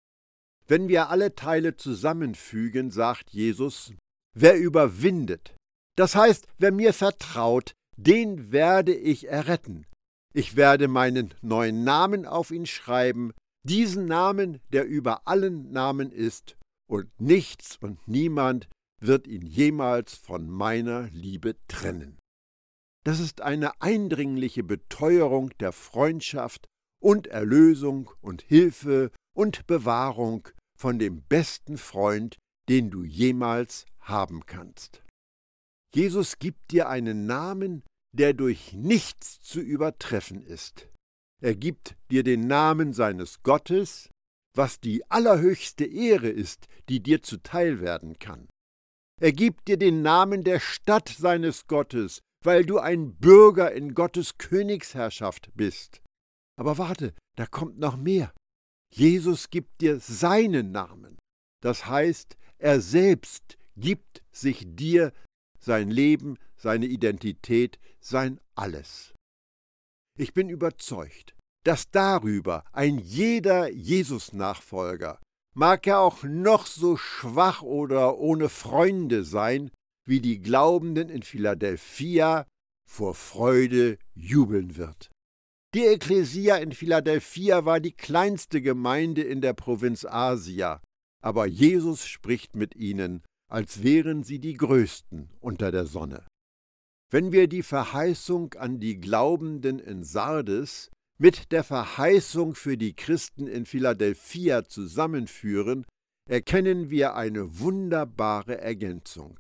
Wenn 0.69 0.89
wir 0.89 1.09
alle 1.09 1.35
Teile 1.35 1.77
zusammenfügen, 1.77 2.91
sagt 2.91 3.31
Jesus, 3.31 3.95
wer 4.35 4.59
überwindet, 4.59 5.55
das 5.97 6.15
heißt, 6.15 6.47
wer 6.59 6.73
mir 6.73 6.93
vertraut, 6.93 7.73
den 7.97 8.53
werde 8.53 8.95
ich 8.95 9.29
erretten. 9.29 9.87
Ich 10.35 10.57
werde 10.57 10.87
meinen 10.87 11.35
neuen 11.41 11.85
Namen 11.85 12.27
auf 12.27 12.51
ihn 12.51 12.67
schreiben, 12.67 13.33
diesen 13.65 14.05
Namen, 14.05 14.61
der 14.73 14.87
über 14.87 15.27
allen 15.27 15.73
Namen 15.73 16.13
ist, 16.13 16.57
und 16.87 17.09
nichts 17.21 17.79
und 17.81 18.07
niemand 18.07 18.69
wird 19.01 19.27
ihn 19.27 19.47
jemals 19.47 20.15
von 20.15 20.49
meiner 20.49 21.09
Liebe 21.13 21.57
trennen. 21.67 22.19
Das 23.05 23.21
ist 23.21 23.41
eine 23.41 23.81
eindringliche 23.81 24.63
Beteuerung 24.63 25.51
der 25.61 25.73
Freundschaft 25.73 26.67
und 27.01 27.27
Erlösung 27.27 28.11
und 28.21 28.43
Hilfe 28.43 29.11
und 29.39 29.69
Bewahrung 29.69 30.49
von 30.77 30.99
dem 30.99 31.23
besten 31.23 31.79
Freund, 31.79 32.37
den 32.69 32.91
du 32.91 33.05
jemals 33.05 33.87
haben 34.01 34.47
kannst. 34.47 35.05
Jesus 35.95 36.41
gibt 36.41 36.73
dir 36.73 36.89
einen 36.89 37.27
Namen, 37.27 37.85
der 38.13 38.35
durch 38.35 38.73
nichts 38.73 39.41
zu 39.41 39.61
übertreffen 39.61 40.43
ist. 40.43 40.89
Er 41.41 41.55
gibt 41.55 41.95
dir 42.11 42.25
den 42.25 42.49
Namen 42.49 42.93
seines 42.93 43.45
Gottes, 43.45 44.11
was 44.57 44.81
die 44.81 45.09
allerhöchste 45.09 45.85
Ehre 45.85 46.29
ist, 46.29 46.67
die 46.89 47.01
dir 47.01 47.23
zuteil 47.23 47.81
werden 47.81 48.19
kann. 48.19 48.49
Er 49.21 49.33
gibt 49.33 49.69
dir 49.69 49.77
den 49.77 50.03
Namen 50.03 50.43
der 50.43 50.59
Stadt 50.59 51.09
seines 51.09 51.69
Gottes, 51.69 52.19
weil 52.45 52.67
du 52.67 52.79
ein 52.79 53.15
Bürger 53.15 53.71
in 53.71 53.95
Gottes 53.95 54.37
Königsherrschaft 54.37 55.51
bist. 55.55 56.03
Aber 56.59 56.77
warte, 56.77 57.15
da 57.37 57.47
kommt 57.47 57.79
noch 57.79 57.97
mehr. 57.97 58.33
Jesus 58.95 59.51
gibt 59.51 59.81
dir 59.81 60.01
seinen 60.01 60.73
Namen. 60.73 61.19
Das 61.63 61.87
heißt, 61.87 62.37
er 62.59 62.81
selbst 62.81 63.59
gibt 63.77 64.23
sich 64.33 64.65
dir 64.67 65.13
sein 65.59 65.91
Leben, 65.91 66.39
seine 66.57 66.87
Identität, 66.87 67.79
sein 68.01 68.41
Alles. 68.55 69.15
Ich 70.19 70.35
bin 70.35 70.49
überzeugt, 70.49 71.35
dass 71.65 71.91
darüber 71.91 72.65
ein 72.73 72.99
jeder 72.99 73.71
Jesus-Nachfolger, 73.71 75.21
mag 75.55 75.87
er 75.87 76.01
auch 76.01 76.23
noch 76.23 76.67
so 76.67 76.97
schwach 76.97 77.63
oder 77.63 78.19
ohne 78.19 78.49
Freunde 78.49 79.25
sein, 79.25 79.71
wie 80.07 80.21
die 80.21 80.41
Glaubenden 80.41 81.09
in 81.09 81.23
Philadelphia, 81.23 82.47
vor 82.89 83.15
Freude 83.15 83.99
jubeln 84.15 84.77
wird. 84.77 85.11
Die 85.75 85.85
Ekklesia 85.85 86.57
in 86.57 86.73
Philadelphia 86.73 87.65
war 87.65 87.81
die 87.81 87.93
kleinste 87.93 88.63
Gemeinde 88.63 89.23
in 89.23 89.41
der 89.41 89.53
Provinz 89.53 90.05
Asia, 90.05 90.81
aber 91.23 91.47
Jesus 91.47 92.07
spricht 92.07 92.57
mit 92.57 92.75
ihnen 92.75 93.23
als 93.49 93.83
wären 93.83 94.23
sie 94.23 94.39
die 94.39 94.55
größten 94.55 95.31
unter 95.41 95.73
der 95.73 95.87
Sonne. 95.87 96.27
Wenn 97.11 97.33
wir 97.33 97.49
die 97.49 97.63
Verheißung 97.63 98.55
an 98.55 98.79
die 98.79 99.01
Glaubenden 99.01 99.79
in 99.79 100.05
Sardes 100.05 100.91
mit 101.19 101.51
der 101.51 101.65
Verheißung 101.65 102.55
für 102.55 102.77
die 102.77 102.95
Christen 102.95 103.47
in 103.47 103.65
Philadelphia 103.65 104.65
zusammenführen, 104.65 105.87
erkennen 106.29 106.91
wir 106.91 107.15
eine 107.15 107.59
wunderbare 107.59 108.61
Ergänzung. 108.61 109.39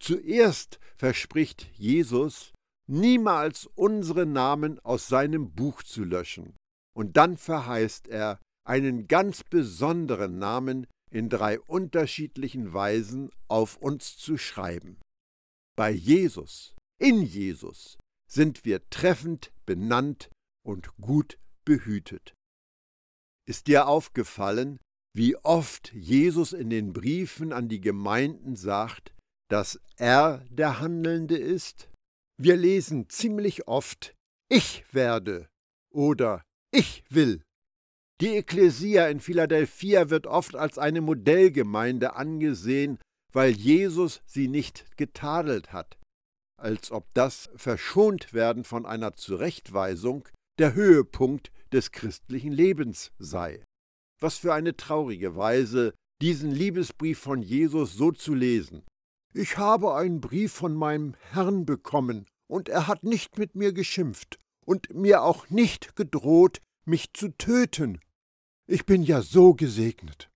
Zuerst 0.00 0.80
verspricht 0.96 1.68
Jesus, 1.74 2.53
niemals 2.86 3.66
unsere 3.74 4.26
Namen 4.26 4.78
aus 4.80 5.08
seinem 5.08 5.52
Buch 5.52 5.82
zu 5.82 6.04
löschen, 6.04 6.54
und 6.96 7.16
dann 7.16 7.36
verheißt 7.36 8.08
er, 8.08 8.40
einen 8.66 9.08
ganz 9.08 9.44
besonderen 9.44 10.38
Namen 10.38 10.86
in 11.10 11.28
drei 11.28 11.60
unterschiedlichen 11.60 12.72
Weisen 12.72 13.30
auf 13.48 13.76
uns 13.76 14.16
zu 14.16 14.36
schreiben. 14.36 15.00
Bei 15.76 15.90
Jesus, 15.90 16.74
in 16.98 17.22
Jesus, 17.22 17.98
sind 18.30 18.64
wir 18.64 18.88
treffend 18.90 19.52
benannt 19.66 20.30
und 20.64 20.96
gut 20.96 21.38
behütet. 21.64 22.34
Ist 23.46 23.66
dir 23.66 23.86
aufgefallen, 23.86 24.78
wie 25.14 25.36
oft 25.36 25.92
Jesus 25.92 26.52
in 26.52 26.70
den 26.70 26.92
Briefen 26.92 27.52
an 27.52 27.68
die 27.68 27.80
Gemeinden 27.80 28.56
sagt, 28.56 29.14
dass 29.48 29.80
er 29.96 30.44
der 30.48 30.80
Handelnde 30.80 31.36
ist? 31.36 31.88
Wir 32.36 32.56
lesen 32.56 33.08
ziemlich 33.08 33.68
oft 33.68 34.16
Ich 34.48 34.84
werde 34.92 35.48
oder 35.90 36.42
Ich 36.72 37.04
will. 37.08 37.44
Die 38.20 38.36
Ekklesia 38.36 39.08
in 39.08 39.20
Philadelphia 39.20 40.10
wird 40.10 40.26
oft 40.26 40.56
als 40.56 40.78
eine 40.78 41.00
Modellgemeinde 41.00 42.16
angesehen, 42.16 42.98
weil 43.32 43.52
Jesus 43.52 44.22
sie 44.26 44.48
nicht 44.48 44.96
getadelt 44.96 45.72
hat, 45.72 45.98
als 46.56 46.90
ob 46.90 47.12
das 47.14 47.50
Verschontwerden 47.54 48.64
von 48.64 48.86
einer 48.86 49.14
Zurechtweisung 49.14 50.28
der 50.58 50.74
Höhepunkt 50.74 51.52
des 51.72 51.92
christlichen 51.92 52.52
Lebens 52.52 53.12
sei. 53.18 53.64
Was 54.20 54.38
für 54.38 54.54
eine 54.54 54.76
traurige 54.76 55.36
Weise, 55.36 55.94
diesen 56.22 56.50
Liebesbrief 56.50 57.18
von 57.18 57.42
Jesus 57.42 57.94
so 57.94 58.12
zu 58.12 58.34
lesen. 58.34 58.84
Ich 59.36 59.58
habe 59.58 59.96
einen 59.96 60.20
Brief 60.20 60.52
von 60.52 60.74
meinem 60.74 61.14
Herrn 61.32 61.66
bekommen, 61.66 62.26
und 62.46 62.68
er 62.68 62.86
hat 62.86 63.02
nicht 63.02 63.36
mit 63.36 63.56
mir 63.56 63.72
geschimpft 63.72 64.38
und 64.64 64.94
mir 64.94 65.22
auch 65.22 65.50
nicht 65.50 65.96
gedroht, 65.96 66.60
mich 66.84 67.12
zu 67.14 67.36
töten. 67.36 68.00
Ich 68.68 68.86
bin 68.86 69.02
ja 69.02 69.22
so 69.22 69.54
gesegnet. 69.54 70.30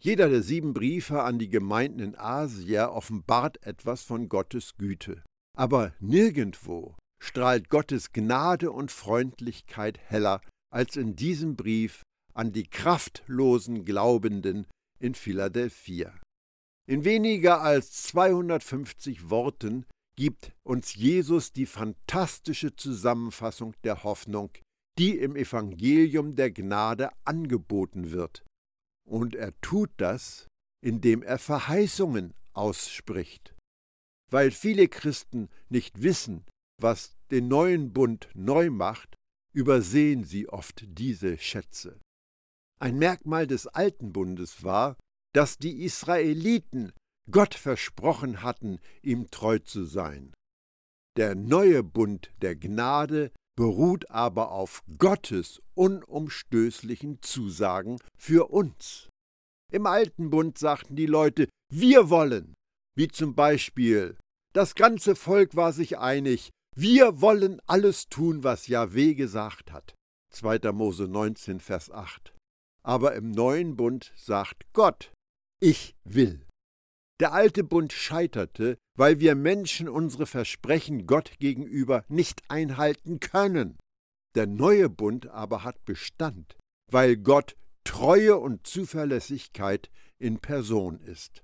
Jeder 0.00 0.28
der 0.28 0.42
sieben 0.42 0.72
Briefe 0.72 1.22
an 1.22 1.38
die 1.38 1.48
Gemeinden 1.48 2.00
in 2.00 2.16
Asia 2.16 2.90
offenbart 2.90 3.66
etwas 3.66 4.02
von 4.02 4.28
Gottes 4.28 4.76
Güte. 4.76 5.24
Aber 5.56 5.92
nirgendwo 5.98 6.94
strahlt 7.18 7.70
Gottes 7.70 8.12
Gnade 8.12 8.70
und 8.70 8.92
Freundlichkeit 8.92 9.98
heller 9.98 10.40
als 10.70 10.96
in 10.96 11.16
diesem 11.16 11.56
Brief 11.56 12.02
an 12.34 12.52
die 12.52 12.68
kraftlosen 12.68 13.84
Glaubenden 13.84 14.66
in 15.00 15.14
Philadelphia. 15.14 16.14
In 16.88 17.04
weniger 17.04 17.62
als 17.62 18.04
250 18.04 19.28
Worten 19.28 19.86
gibt 20.16 20.52
uns 20.62 20.94
Jesus 20.94 21.52
die 21.52 21.66
fantastische 21.66 22.76
Zusammenfassung 22.76 23.74
der 23.82 24.04
Hoffnung, 24.04 24.50
die 24.98 25.18
im 25.18 25.36
Evangelium 25.36 26.36
der 26.36 26.50
Gnade 26.52 27.10
angeboten 27.24 28.12
wird. 28.12 28.44
Und 29.04 29.34
er 29.34 29.52
tut 29.60 29.90
das, 29.96 30.46
indem 30.80 31.22
er 31.22 31.38
Verheißungen 31.38 32.34
ausspricht. 32.52 33.54
Weil 34.30 34.50
viele 34.50 34.88
Christen 34.88 35.48
nicht 35.68 36.02
wissen, 36.02 36.44
was 36.80 37.16
den 37.30 37.48
neuen 37.48 37.92
Bund 37.92 38.28
neu 38.34 38.70
macht, 38.70 39.14
übersehen 39.52 40.24
sie 40.24 40.48
oft 40.48 40.84
diese 40.86 41.38
Schätze. 41.38 41.98
Ein 42.78 42.98
Merkmal 42.98 43.46
des 43.46 43.66
alten 43.66 44.12
Bundes 44.12 44.62
war, 44.62 44.96
dass 45.36 45.58
die 45.58 45.82
Israeliten 45.82 46.94
Gott 47.30 47.54
versprochen 47.54 48.42
hatten, 48.42 48.78
ihm 49.02 49.30
treu 49.30 49.58
zu 49.58 49.84
sein. 49.84 50.32
Der 51.18 51.34
neue 51.34 51.82
Bund 51.82 52.30
der 52.40 52.56
Gnade 52.56 53.32
beruht 53.54 54.10
aber 54.10 54.50
auf 54.50 54.82
Gottes 54.96 55.60
unumstößlichen 55.74 57.20
Zusagen 57.20 57.98
für 58.16 58.50
uns. 58.50 59.10
Im 59.70 59.84
alten 59.84 60.30
Bund 60.30 60.56
sagten 60.56 60.96
die 60.96 61.04
Leute, 61.04 61.50
wir 61.70 62.08
wollen, 62.08 62.54
wie 62.96 63.08
zum 63.08 63.34
Beispiel, 63.34 64.16
das 64.54 64.74
ganze 64.74 65.14
Volk 65.16 65.54
war 65.54 65.74
sich 65.74 65.98
einig, 65.98 66.48
wir 66.74 67.20
wollen 67.20 67.60
alles 67.66 68.08
tun, 68.08 68.42
was 68.42 68.68
Jahweh 68.68 69.14
gesagt 69.14 69.70
hat. 69.70 69.94
2. 70.32 70.72
Mose 70.72 71.08
19, 71.08 71.60
Vers 71.60 71.90
8. 71.90 72.34
Aber 72.82 73.14
im 73.14 73.32
neuen 73.32 73.76
Bund 73.76 74.12
sagt 74.16 74.72
Gott, 74.72 75.12
ich 75.60 75.96
will. 76.04 76.46
Der 77.20 77.32
alte 77.32 77.64
Bund 77.64 77.92
scheiterte, 77.92 78.76
weil 78.96 79.20
wir 79.20 79.34
Menschen 79.34 79.88
unsere 79.88 80.26
Versprechen 80.26 81.06
Gott 81.06 81.38
gegenüber 81.38 82.04
nicht 82.08 82.42
einhalten 82.48 83.20
können. 83.20 83.78
Der 84.34 84.46
neue 84.46 84.90
Bund 84.90 85.28
aber 85.28 85.64
hat 85.64 85.84
Bestand, 85.86 86.56
weil 86.90 87.16
Gott 87.16 87.56
Treue 87.84 88.36
und 88.36 88.66
Zuverlässigkeit 88.66 89.90
in 90.18 90.40
Person 90.40 91.00
ist. 91.00 91.42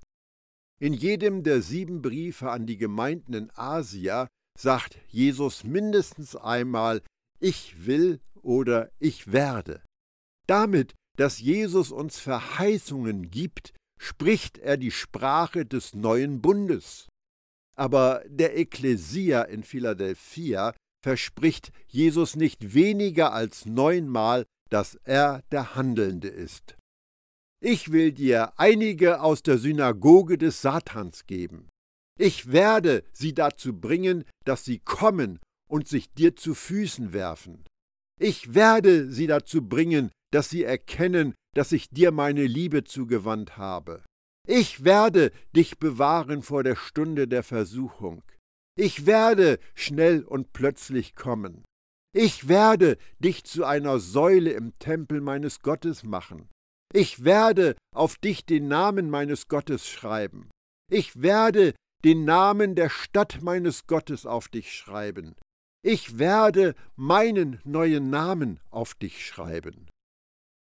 In 0.79 0.93
jedem 0.93 1.43
der 1.43 1.61
sieben 1.61 2.01
Briefe 2.01 2.51
an 2.51 2.67
die 2.67 2.77
Gemeinden 2.77 3.33
in 3.33 3.51
Asia 3.55 4.27
sagt 4.59 4.99
Jesus 5.07 5.63
mindestens 5.63 6.35
einmal 6.35 7.01
Ich 7.39 7.85
will 7.85 8.19
oder 8.41 8.91
ich 8.99 9.31
werde. 9.31 9.81
Damit, 10.45 10.93
dass 11.17 11.39
Jesus 11.39 11.91
uns 11.91 12.19
Verheißungen 12.19 13.31
gibt, 13.31 13.73
spricht 13.99 14.57
er 14.57 14.77
die 14.77 14.91
Sprache 14.91 15.65
des 15.65 15.93
neuen 15.93 16.41
Bundes. 16.41 17.07
Aber 17.75 18.23
der 18.27 18.57
Ekklesia 18.57 19.43
in 19.43 19.63
Philadelphia 19.63 20.73
verspricht 21.03 21.71
Jesus 21.87 22.35
nicht 22.35 22.73
weniger 22.73 23.33
als 23.33 23.65
neunmal, 23.65 24.45
dass 24.69 24.95
er 25.03 25.41
der 25.51 25.75
Handelnde 25.75 26.27
ist. 26.27 26.75
Ich 27.61 27.91
will 27.91 28.11
dir 28.11 28.53
einige 28.59 29.21
aus 29.21 29.41
der 29.41 29.57
Synagoge 29.57 30.37
des 30.37 30.61
Satans 30.61 31.25
geben. 31.25 31.69
Ich 32.19 32.51
werde 32.51 33.03
sie 33.11 33.33
dazu 33.33 33.79
bringen, 33.79 34.25
dass 34.45 34.65
sie 34.65 34.79
kommen 34.79 35.39
und 35.69 35.87
sich 35.87 36.11
dir 36.13 36.35
zu 36.35 36.55
Füßen 36.55 37.13
werfen. 37.13 37.63
Ich 38.19 38.53
werde 38.53 39.11
sie 39.11 39.27
dazu 39.27 39.67
bringen, 39.67 40.11
dass 40.31 40.49
sie 40.49 40.63
erkennen, 40.63 41.33
dass 41.53 41.71
ich 41.71 41.89
dir 41.89 42.11
meine 42.11 42.45
Liebe 42.45 42.83
zugewandt 42.83 43.57
habe. 43.57 44.03
Ich 44.47 44.83
werde 44.83 45.31
dich 45.55 45.79
bewahren 45.79 46.41
vor 46.41 46.63
der 46.63 46.75
Stunde 46.75 47.27
der 47.27 47.43
Versuchung. 47.43 48.23
Ich 48.75 49.05
werde 49.05 49.59
schnell 49.75 50.23
und 50.23 50.51
plötzlich 50.51 51.15
kommen. 51.15 51.63
Ich 52.15 52.47
werde 52.47 52.97
dich 53.19 53.43
zu 53.43 53.63
einer 53.65 53.99
Säule 53.99 54.51
im 54.51 54.77
Tempel 54.79 55.21
meines 55.21 55.61
Gottes 55.61 56.03
machen. 56.03 56.49
Ich 56.93 57.23
werde 57.23 57.75
auf 57.95 58.17
dich 58.17 58.45
den 58.45 58.67
Namen 58.67 59.09
meines 59.09 59.47
Gottes 59.47 59.87
schreiben. 59.87 60.49
Ich 60.91 61.21
werde 61.21 61.73
den 62.03 62.25
Namen 62.25 62.75
der 62.75 62.89
Stadt 62.89 63.41
meines 63.41 63.87
Gottes 63.87 64.25
auf 64.25 64.47
dich 64.47 64.73
schreiben. 64.73 65.35
Ich 65.83 66.19
werde 66.19 66.75
meinen 66.95 67.59
neuen 67.63 68.09
Namen 68.09 68.59
auf 68.69 68.93
dich 68.93 69.25
schreiben. 69.25 69.87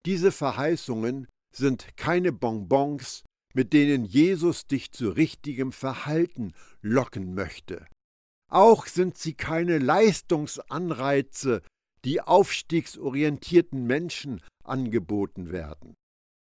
Diese 0.05 0.31
Verheißungen 0.31 1.27
sind 1.55 1.95
keine 1.97 2.31
Bonbons, 2.31 3.23
mit 3.53 3.73
denen 3.73 4.05
Jesus 4.05 4.65
dich 4.65 4.91
zu 4.91 5.09
richtigem 5.09 5.71
Verhalten 5.71 6.53
locken 6.81 7.33
möchte. 7.33 7.85
Auch 8.49 8.87
sind 8.87 9.17
sie 9.17 9.33
keine 9.33 9.77
Leistungsanreize, 9.77 11.61
die 12.03 12.21
aufstiegsorientierten 12.21 13.85
Menschen 13.85 14.41
angeboten 14.63 15.51
werden. 15.51 15.93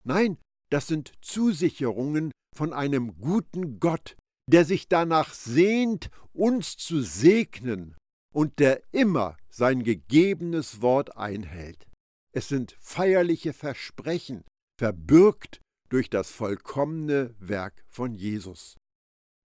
Nein, 0.04 0.38
das 0.70 0.86
sind 0.86 1.12
Zusicherungen 1.20 2.32
von 2.56 2.72
einem 2.72 3.18
guten 3.20 3.78
Gott, 3.78 4.16
der 4.50 4.64
sich 4.64 4.88
danach 4.88 5.34
sehnt, 5.34 6.10
uns 6.32 6.76
zu 6.76 7.02
segnen 7.02 7.96
und 8.32 8.58
der 8.58 8.82
immer 8.92 9.36
sein 9.50 9.84
gegebenes 9.84 10.80
Wort 10.80 11.16
einhält. 11.16 11.86
Es 12.32 12.48
sind 12.48 12.76
feierliche 12.80 13.52
Versprechen, 13.52 14.44
verbürgt 14.78 15.60
durch 15.88 16.10
das 16.10 16.30
vollkommene 16.30 17.34
Werk 17.38 17.84
von 17.88 18.14
Jesus. 18.14 18.76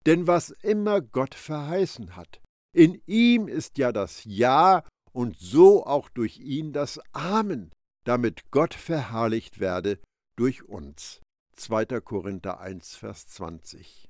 Denn 0.06 0.26
was 0.26 0.50
immer 0.50 1.00
Gott 1.00 1.34
verheißen 1.34 2.14
hat, 2.14 2.42
in 2.74 3.00
ihm 3.06 3.48
ist 3.48 3.78
ja 3.78 3.92
das 3.92 4.24
Ja 4.24 4.84
und 5.12 5.38
so 5.38 5.86
auch 5.86 6.08
durch 6.10 6.38
ihn 6.38 6.72
das 6.72 7.00
Amen, 7.12 7.72
damit 8.04 8.50
Gott 8.50 8.74
verherrlicht 8.74 9.60
werde 9.60 9.98
durch 10.36 10.62
uns. 10.64 11.20
2. 11.56 12.00
Korinther 12.00 12.60
1, 12.60 12.96
Vers 12.96 13.28
20. 13.28 14.08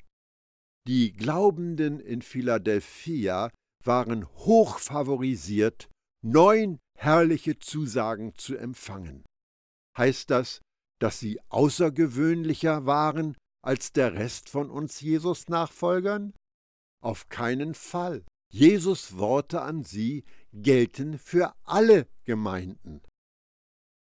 Die 0.88 1.12
Glaubenden 1.12 2.00
in 2.00 2.22
Philadelphia 2.22 3.50
waren 3.84 4.26
hoch 4.26 4.78
favorisiert, 4.78 5.88
neun 6.22 6.78
herrliche 6.98 7.58
Zusagen 7.58 8.34
zu 8.36 8.56
empfangen. 8.56 9.24
Heißt 9.96 10.30
das, 10.30 10.60
dass 11.00 11.18
sie 11.18 11.40
außergewöhnlicher 11.48 12.86
waren 12.86 13.36
als 13.62 13.92
der 13.92 14.14
Rest 14.14 14.48
von 14.48 14.70
uns 14.70 15.00
Jesus-Nachfolgern? 15.00 16.34
Auf 17.02 17.28
keinen 17.28 17.74
Fall. 17.74 18.24
Jesus 18.50 19.18
Worte 19.18 19.62
an 19.62 19.82
sie 19.84 20.24
gelten 20.52 21.18
für 21.18 21.54
alle 21.64 22.06
Gemeinden. 22.24 23.02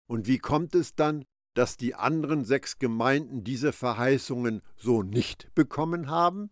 Und 0.09 0.27
wie 0.27 0.37
kommt 0.37 0.75
es 0.75 0.95
dann, 0.95 1.23
dass 1.55 1.77
die 1.77 1.95
anderen 1.95 2.45
sechs 2.45 2.77
Gemeinden 2.77 3.43
diese 3.43 3.71
Verheißungen 3.71 4.61
so 4.75 5.01
nicht 5.01 5.53
bekommen 5.55 6.09
haben? 6.09 6.51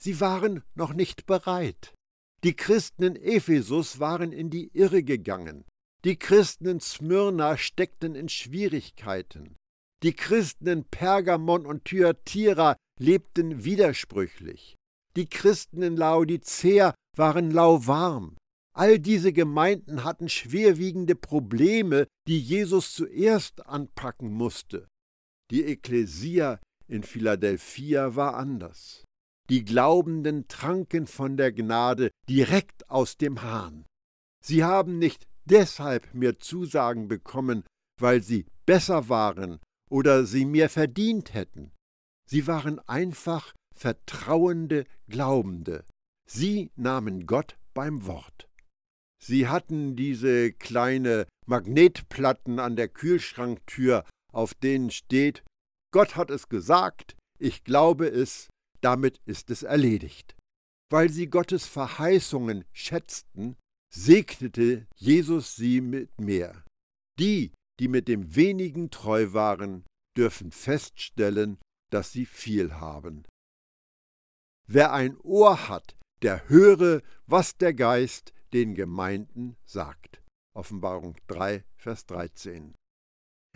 Sie 0.00 0.20
waren 0.20 0.64
noch 0.74 0.94
nicht 0.94 1.26
bereit. 1.26 1.94
Die 2.44 2.54
Christen 2.54 3.04
in 3.04 3.16
Ephesus 3.16 4.00
waren 4.00 4.32
in 4.32 4.50
die 4.50 4.70
Irre 4.74 5.02
gegangen. 5.02 5.64
Die 6.04 6.16
Christen 6.16 6.66
in 6.66 6.80
Smyrna 6.80 7.56
steckten 7.56 8.16
in 8.16 8.28
Schwierigkeiten. 8.28 9.56
Die 10.02 10.14
Christen 10.14 10.66
in 10.66 10.84
Pergamon 10.84 11.64
und 11.64 11.84
Thyatira 11.84 12.76
lebten 12.98 13.64
widersprüchlich. 13.64 14.74
Die 15.14 15.26
Christen 15.26 15.82
in 15.82 15.96
Laodicea 15.96 16.94
waren 17.16 17.52
lauwarm. 17.52 18.36
All 18.74 18.98
diese 18.98 19.32
Gemeinden 19.32 20.02
hatten 20.02 20.28
schwerwiegende 20.28 21.14
Probleme, 21.14 22.08
die 22.26 22.40
Jesus 22.40 22.94
zuerst 22.94 23.66
anpacken 23.66 24.32
musste. 24.32 24.88
Die 25.50 25.64
Ekklesia 25.64 26.58
in 26.88 27.02
Philadelphia 27.02 28.16
war 28.16 28.34
anders. 28.34 29.04
Die 29.50 29.64
Glaubenden 29.64 30.48
tranken 30.48 31.06
von 31.06 31.36
der 31.36 31.52
Gnade 31.52 32.10
direkt 32.28 32.88
aus 32.90 33.16
dem 33.16 33.42
Hahn. 33.42 33.84
Sie 34.44 34.64
haben 34.64 34.98
nicht 34.98 35.26
deshalb 35.44 36.14
mehr 36.14 36.38
Zusagen 36.38 37.08
bekommen, 37.08 37.64
weil 38.00 38.22
sie 38.22 38.46
besser 38.66 39.08
waren 39.08 39.58
oder 39.90 40.24
sie 40.24 40.44
mehr 40.44 40.68
verdient 40.68 41.34
hätten. 41.34 41.72
Sie 42.28 42.46
waren 42.46 42.78
einfach 42.88 43.52
vertrauende 43.74 44.84
Glaubende. 45.08 45.84
Sie 46.28 46.70
nahmen 46.76 47.26
Gott 47.26 47.56
beim 47.74 48.06
Wort. 48.06 48.48
Sie 49.22 49.48
hatten 49.48 49.96
diese 49.96 50.52
kleine 50.52 51.26
Magnetplatten 51.46 52.58
an 52.58 52.76
der 52.76 52.88
Kühlschranktür, 52.88 54.04
auf 54.32 54.54
denen 54.54 54.90
steht 54.90 55.44
Gott 55.92 56.16
hat 56.16 56.30
es 56.30 56.48
gesagt, 56.48 57.16
ich 57.38 57.64
glaube 57.64 58.06
es, 58.06 58.48
damit 58.82 59.20
ist 59.24 59.50
es 59.50 59.62
erledigt. 59.62 60.36
Weil 60.90 61.08
sie 61.08 61.28
Gottes 61.28 61.66
Verheißungen 61.66 62.64
schätzten, 62.72 63.56
segnete 63.90 64.86
Jesus 64.96 65.56
sie 65.56 65.80
mit 65.80 66.20
mehr. 66.20 66.64
Die, 67.18 67.52
die 67.78 67.88
mit 67.88 68.08
dem 68.08 68.34
wenigen 68.36 68.90
treu 68.90 69.32
waren, 69.32 69.84
dürfen 70.16 70.52
feststellen, 70.52 71.58
dass 71.90 72.12
sie 72.12 72.26
viel 72.26 72.74
haben. 72.74 73.24
Wer 74.66 74.92
ein 74.92 75.18
Ohr 75.18 75.68
hat, 75.68 75.96
der 76.22 76.48
höre, 76.48 77.02
was 77.26 77.56
der 77.56 77.74
Geist 77.74 78.32
den 78.52 78.74
Gemeinden 78.74 79.56
sagt. 79.64 80.22
Offenbarung 80.54 81.16
3, 81.26 81.64
Vers 81.76 82.06
13. 82.06 82.74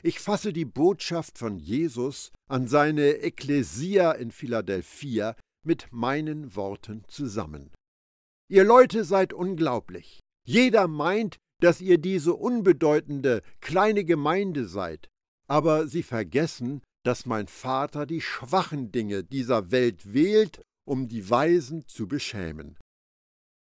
Ich 0.06 0.20
fasse 0.20 0.52
die 0.52 0.64
Botschaft 0.64 1.36
von 1.36 1.58
Jesus 1.58 2.30
an 2.48 2.68
seine 2.68 3.22
Ekklesia 3.24 4.12
in 4.12 4.30
Philadelphia 4.30 5.34
mit 5.64 5.88
meinen 5.90 6.54
Worten 6.54 7.02
zusammen. 7.08 7.72
Ihr 8.48 8.62
Leute 8.62 9.02
seid 9.02 9.32
unglaublich. 9.32 10.20
Jeder 10.46 10.86
meint, 10.86 11.38
dass 11.60 11.80
ihr 11.80 11.98
diese 11.98 12.34
unbedeutende 12.34 13.42
kleine 13.58 14.04
Gemeinde 14.04 14.68
seid, 14.68 15.08
aber 15.48 15.88
sie 15.88 16.04
vergessen, 16.04 16.84
dass 17.04 17.26
mein 17.26 17.48
Vater 17.48 18.06
die 18.06 18.20
schwachen 18.20 18.92
Dinge 18.92 19.24
dieser 19.24 19.72
Welt 19.72 20.14
wählt, 20.14 20.62
um 20.86 21.08
die 21.08 21.28
Weisen 21.28 21.84
zu 21.88 22.06
beschämen. 22.06 22.78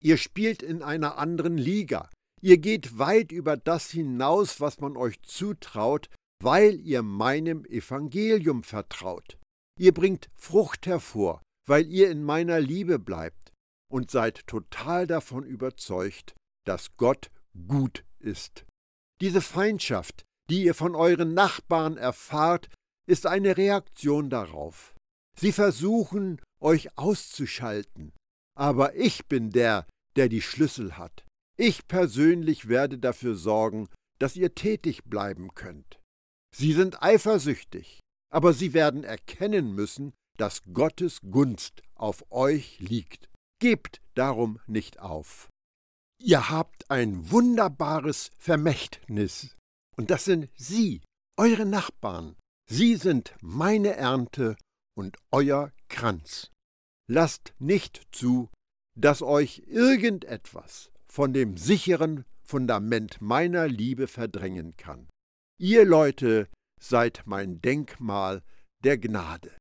Ihr 0.04 0.18
spielt 0.18 0.62
in 0.62 0.84
einer 0.84 1.18
anderen 1.18 1.58
Liga. 1.58 2.12
Ihr 2.44 2.60
geht 2.60 3.00
weit 3.00 3.32
über 3.32 3.58
das 3.58 3.90
hinaus, 3.90 4.62
was 4.62 4.80
man 4.80 4.96
euch 4.96 5.20
zutraut, 5.24 6.12
weil 6.42 6.80
ihr 6.80 7.02
meinem 7.02 7.66
Evangelium 7.66 8.64
vertraut. 8.64 9.38
Ihr 9.80 9.94
bringt 9.94 10.30
Frucht 10.36 10.86
hervor, 10.86 11.42
weil 11.68 11.88
ihr 11.88 12.10
in 12.10 12.24
meiner 12.24 12.60
Liebe 12.60 13.00
bleibt 13.00 13.52
und 13.92 14.12
seid 14.12 14.46
total 14.48 15.08
davon 15.08 15.44
überzeugt, 15.44 16.36
dass 16.66 16.96
Gott 16.98 17.32
gut 17.68 18.04
ist. 18.20 18.66
Diese 19.22 19.42
Feindschaft, 19.42 20.26
die 20.50 20.64
ihr 20.64 20.76
von 20.76 20.96
euren 20.96 21.34
Nachbarn 21.34 21.98
erfahrt, 21.98 22.70
ist 23.08 23.26
eine 23.26 23.58
Reaktion 23.58 24.30
darauf. 24.30 24.94
Sie 25.40 25.52
versuchen, 25.52 26.42
euch 26.60 26.98
auszuschalten, 26.98 28.14
aber 28.56 28.96
ich 28.96 29.28
bin 29.28 29.52
der, 29.52 29.86
der 30.16 30.30
die 30.30 30.42
Schlüssel 30.42 30.98
hat. 30.98 31.26
Ich 31.58 31.88
persönlich 31.88 32.68
werde 32.68 32.98
dafür 32.98 33.36
sorgen, 33.36 33.88
dass 34.20 34.36
ihr 34.36 34.56
tätig 34.56 35.04
bleiben 35.06 35.54
könnt. 35.54 36.00
Sie 36.56 36.74
sind 36.74 37.02
eifersüchtig, 37.02 38.00
aber 38.32 38.54
sie 38.54 38.74
werden 38.74 39.04
erkennen 39.04 39.74
müssen, 39.74 40.14
dass 40.38 40.62
Gottes 40.74 41.22
Gunst 41.22 41.82
auf 41.96 42.32
euch 42.32 42.80
liegt. 42.80 43.30
Gebt 43.60 44.02
darum 44.14 44.60
nicht 44.68 45.00
auf. 45.00 45.50
Ihr 46.20 46.50
habt 46.50 46.90
ein 46.90 47.32
wunderbares 47.32 48.32
Vermächtnis, 48.38 49.56
und 49.96 50.10
das 50.12 50.26
sind 50.26 50.50
Sie, 50.56 51.02
eure 51.38 51.66
Nachbarn. 51.66 52.36
Sie 52.70 52.96
sind 52.96 53.36
meine 53.42 53.96
Ernte 53.96 54.58
und 54.96 55.18
euer 55.32 55.72
Kranz. 55.90 56.52
Lasst 57.10 57.54
nicht 57.60 58.08
zu, 58.12 58.50
dass 58.96 59.22
euch 59.22 59.64
irgendetwas 59.68 60.92
von 61.08 61.34
dem 61.34 61.58
sicheren 61.58 62.26
Fundament 62.44 63.22
meiner 63.22 63.68
Liebe 63.68 64.08
verdrängen 64.08 64.76
kann. 64.76 65.08
Ihr 65.60 65.86
Leute 65.86 66.50
seid 66.80 67.24
mein 67.26 67.62
Denkmal 67.62 68.44
der 68.84 69.00
Gnade. 69.00 69.58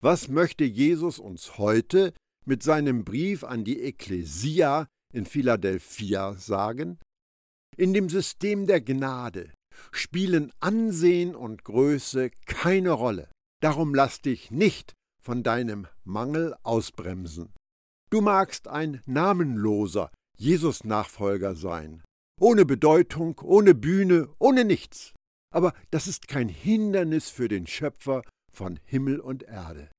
Was 0.00 0.28
möchte 0.28 0.62
Jesus 0.62 1.18
uns 1.18 1.58
heute 1.58 2.14
mit 2.46 2.62
seinem 2.62 3.04
Brief 3.04 3.42
an 3.42 3.64
die 3.64 3.80
Ekklesia 3.80 4.86
in 5.12 5.26
Philadelphia 5.26 6.34
sagen? 6.34 7.00
In 7.76 7.94
dem 7.94 8.08
System 8.08 8.68
der 8.68 8.80
Gnade 8.80 9.52
spielen 9.90 10.52
Ansehen 10.60 11.34
und 11.34 11.64
Größe 11.64 12.30
keine 12.46 12.92
Rolle. 12.92 13.28
Darum 13.60 13.92
lass 13.92 14.20
dich 14.20 14.52
nicht 14.52 14.92
von 15.20 15.42
deinem 15.42 15.88
Mangel 16.04 16.54
ausbremsen. 16.62 17.52
Du 18.08 18.20
magst 18.20 18.68
ein 18.68 19.02
namenloser 19.04 20.12
Jesus-Nachfolger 20.38 21.56
sein, 21.56 22.04
ohne 22.40 22.64
Bedeutung, 22.64 23.40
ohne 23.42 23.74
Bühne, 23.74 24.28
ohne 24.38 24.64
nichts. 24.64 25.12
Aber 25.52 25.72
das 25.90 26.06
ist 26.06 26.28
kein 26.28 26.48
Hindernis 26.48 27.30
für 27.30 27.48
den 27.48 27.66
Schöpfer 27.66 28.22
von 28.52 28.80
Himmel 28.84 29.20
und 29.20 29.44
Erde. 29.44 29.90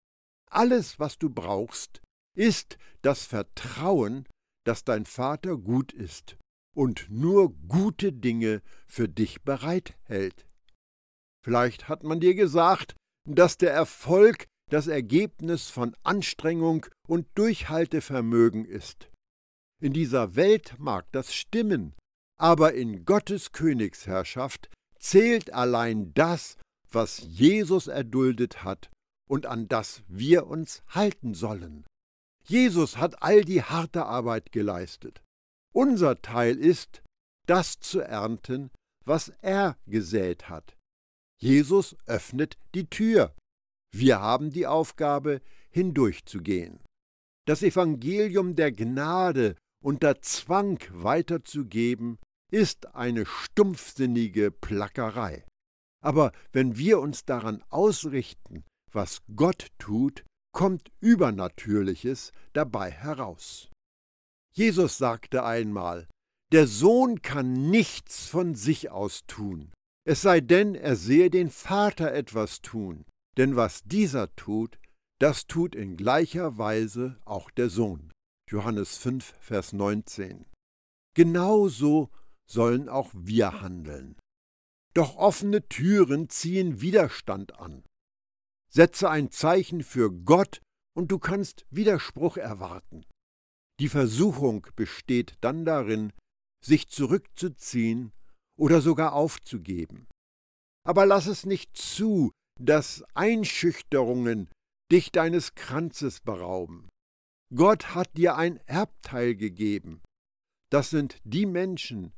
Alles, 0.49 0.99
was 0.99 1.17
du 1.17 1.29
brauchst, 1.29 2.01
ist 2.35 2.77
das 3.01 3.25
Vertrauen, 3.25 4.27
dass 4.65 4.83
dein 4.83 5.05
Vater 5.05 5.57
gut 5.57 5.93
ist 5.93 6.37
und 6.75 7.07
nur 7.09 7.53
gute 7.67 8.11
Dinge 8.11 8.61
für 8.87 9.07
dich 9.07 9.43
bereithält. 9.43 10.45
Vielleicht 11.43 11.87
hat 11.87 12.03
man 12.03 12.19
dir 12.19 12.35
gesagt, 12.35 12.95
dass 13.27 13.57
der 13.57 13.71
Erfolg 13.71 14.45
das 14.69 14.87
Ergebnis 14.87 15.69
von 15.69 15.95
Anstrengung 16.03 16.85
und 17.07 17.27
Durchhaltevermögen 17.35 18.65
ist. 18.65 19.09
In 19.81 19.93
dieser 19.93 20.35
Welt 20.35 20.75
mag 20.79 21.05
das 21.11 21.33
stimmen, 21.33 21.93
aber 22.37 22.73
in 22.73 23.05
Gottes 23.05 23.51
Königsherrschaft 23.51 24.69
zählt 24.99 25.53
allein 25.53 26.13
das, 26.13 26.57
was 26.91 27.19
Jesus 27.19 27.87
erduldet 27.87 28.63
hat 28.63 28.89
und 29.27 29.45
an 29.45 29.67
das 29.67 30.03
wir 30.07 30.47
uns 30.47 30.83
halten 30.87 31.33
sollen. 31.33 31.85
Jesus 32.47 32.97
hat 32.97 33.23
all 33.23 33.43
die 33.43 33.63
harte 33.63 34.05
Arbeit 34.05 34.51
geleistet. 34.51 35.21
Unser 35.73 36.21
Teil 36.21 36.57
ist, 36.57 37.01
das 37.47 37.79
zu 37.79 37.99
ernten, 37.99 38.71
was 39.03 39.29
er 39.41 39.77
gesät 39.87 40.49
hat. 40.49 40.77
Jesus 41.37 41.95
öffnet 42.05 42.57
die 42.73 42.89
Tür. 42.89 43.35
Wir 43.91 44.19
haben 44.19 44.51
die 44.51 44.67
Aufgabe, 44.67 45.41
hindurchzugehen. 45.69 46.79
Das 47.45 47.61
Evangelium 47.61 48.55
der 48.55 48.71
Gnade 48.71 49.55
unter 49.83 50.21
Zwang 50.21 50.79
weiterzugeben, 50.91 52.17
ist 52.51 52.95
eine 52.95 53.25
stumpfsinnige 53.25 54.51
Plackerei. 54.51 55.45
Aber 56.03 56.31
wenn 56.51 56.77
wir 56.77 56.99
uns 56.99 57.25
daran 57.25 57.63
ausrichten, 57.69 58.63
was 58.91 59.21
Gott 59.35 59.67
tut, 59.79 60.23
kommt 60.53 60.91
Übernatürliches 61.01 62.31
dabei 62.53 62.91
heraus. 62.91 63.69
Jesus 64.55 64.97
sagte 64.97 65.43
einmal, 65.43 66.07
der 66.51 66.67
Sohn 66.67 67.21
kann 67.21 67.69
nichts 67.69 68.27
von 68.27 68.55
sich 68.55 68.91
aus 68.91 69.25
tun, 69.27 69.73
es 70.07 70.21
sei 70.21 70.39
denn, 70.39 70.75
er 70.75 70.95
sehe 70.95 71.31
den 71.31 71.49
Vater 71.49 72.13
etwas 72.13 72.61
tun, 72.61 73.05
denn 73.37 73.55
was 73.55 73.83
dieser 73.83 74.33
tut, 74.35 74.77
das 75.19 75.47
tut 75.47 75.75
in 75.75 75.97
gleicher 75.97 76.59
Weise 76.59 77.17
auch 77.25 77.49
der 77.49 77.69
Sohn. 77.69 78.11
Johannes 78.49 78.97
5, 78.97 79.33
Vers 79.39 79.73
19. 79.73 80.45
Genauso 81.15 82.11
sollen 82.47 82.89
auch 82.89 83.11
wir 83.13 83.61
handeln. 83.61 84.17
Doch 84.93 85.17
offene 85.17 85.67
Türen 85.67 86.29
ziehen 86.29 86.81
Widerstand 86.81 87.59
an. 87.59 87.83
Setze 88.69 89.09
ein 89.09 89.31
Zeichen 89.31 89.83
für 89.83 90.11
Gott 90.11 90.61
und 90.95 91.11
du 91.11 91.19
kannst 91.19 91.65
Widerspruch 91.69 92.37
erwarten. 92.37 93.05
Die 93.79 93.89
Versuchung 93.89 94.67
besteht 94.75 95.35
dann 95.41 95.65
darin, 95.65 96.13
sich 96.63 96.87
zurückzuziehen 96.87 98.13
oder 98.57 98.81
sogar 98.81 99.13
aufzugeben. 99.13 100.07
Aber 100.85 101.05
lass 101.05 101.27
es 101.27 101.45
nicht 101.45 101.75
zu, 101.75 102.31
dass 102.59 103.03
Einschüchterungen 103.13 104.49
dich 104.91 105.11
deines 105.11 105.55
Kranzes 105.55 106.21
berauben. 106.21 106.87
Gott 107.53 107.95
hat 107.95 108.15
dir 108.17 108.35
ein 108.35 108.57
Erbteil 108.65 109.35
gegeben. 109.35 110.01
Das 110.71 110.89
sind 110.89 111.19
die 111.23 111.45
Menschen, 111.45 112.13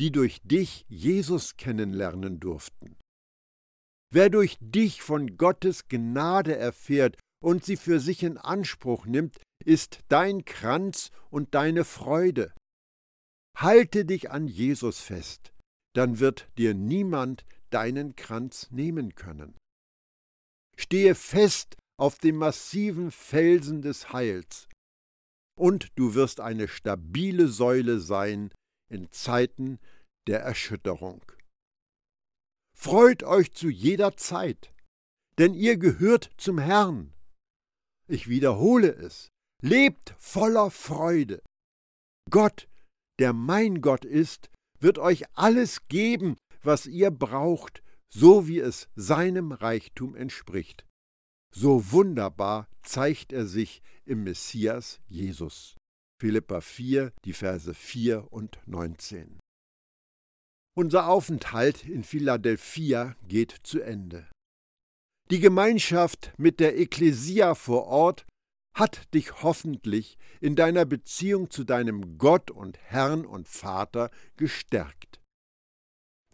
die 0.00 0.10
durch 0.10 0.40
dich 0.42 0.86
Jesus 0.88 1.56
kennenlernen 1.56 2.40
durften. 2.40 2.96
Wer 4.12 4.30
durch 4.30 4.56
dich 4.60 5.02
von 5.02 5.36
Gottes 5.36 5.88
Gnade 5.88 6.56
erfährt 6.56 7.16
und 7.44 7.64
sie 7.64 7.76
für 7.76 8.00
sich 8.00 8.22
in 8.22 8.38
Anspruch 8.38 9.06
nimmt, 9.06 9.38
ist 9.64 10.00
dein 10.08 10.44
Kranz 10.44 11.10
und 11.30 11.54
deine 11.54 11.84
Freude. 11.84 12.52
Halte 13.56 14.04
dich 14.04 14.30
an 14.30 14.48
Jesus 14.48 15.00
fest, 15.00 15.52
dann 15.94 16.18
wird 16.18 16.48
dir 16.56 16.74
niemand 16.74 17.44
deinen 17.68 18.16
Kranz 18.16 18.68
nehmen 18.70 19.14
können. 19.14 19.56
Stehe 20.76 21.14
fest 21.14 21.76
auf 21.98 22.18
dem 22.18 22.36
massiven 22.36 23.10
Felsen 23.10 23.82
des 23.82 24.14
Heils, 24.14 24.66
und 25.58 25.88
du 25.96 26.14
wirst 26.14 26.40
eine 26.40 26.68
stabile 26.68 27.48
Säule 27.48 28.00
sein 28.00 28.50
in 28.90 29.10
Zeiten 29.10 29.78
der 30.26 30.40
Erschütterung. 30.40 31.22
Freut 32.76 33.22
euch 33.22 33.52
zu 33.52 33.68
jeder 33.68 34.16
Zeit, 34.16 34.72
denn 35.38 35.54
ihr 35.54 35.76
gehört 35.76 36.30
zum 36.36 36.58
Herrn. 36.58 37.12
Ich 38.06 38.28
wiederhole 38.28 38.94
es, 38.94 39.28
lebt 39.62 40.14
voller 40.18 40.70
Freude. 40.70 41.42
Gott, 42.30 42.68
der 43.18 43.32
mein 43.32 43.80
Gott 43.80 44.04
ist, 44.04 44.50
wird 44.78 44.98
euch 44.98 45.24
alles 45.34 45.88
geben, 45.88 46.36
was 46.62 46.86
ihr 46.86 47.10
braucht, 47.10 47.82
so 48.12 48.48
wie 48.48 48.58
es 48.58 48.88
seinem 48.96 49.52
Reichtum 49.52 50.16
entspricht. 50.16 50.86
So 51.54 51.92
wunderbar 51.92 52.68
zeigt 52.82 53.32
er 53.32 53.46
sich 53.46 53.82
im 54.04 54.24
Messias 54.24 55.00
Jesus. 55.08 55.76
Philippa 56.20 56.60
4, 56.60 57.14
die 57.24 57.32
Verse 57.32 57.72
4 57.72 58.30
und 58.30 58.58
19. 58.66 59.40
Unser 60.76 61.08
Aufenthalt 61.08 61.86
in 61.86 62.04
Philadelphia 62.04 63.16
geht 63.26 63.56
zu 63.62 63.80
Ende. 63.80 64.28
Die 65.30 65.40
Gemeinschaft 65.40 66.34
mit 66.36 66.60
der 66.60 66.78
Ekklesia 66.78 67.54
vor 67.54 67.86
Ort 67.86 68.26
hat 68.74 69.14
dich 69.14 69.42
hoffentlich 69.42 70.18
in 70.42 70.56
deiner 70.56 70.84
Beziehung 70.84 71.48
zu 71.48 71.64
deinem 71.64 72.18
Gott 72.18 72.50
und 72.50 72.76
Herrn 72.76 73.24
und 73.24 73.48
Vater 73.48 74.10
gestärkt. 74.36 75.22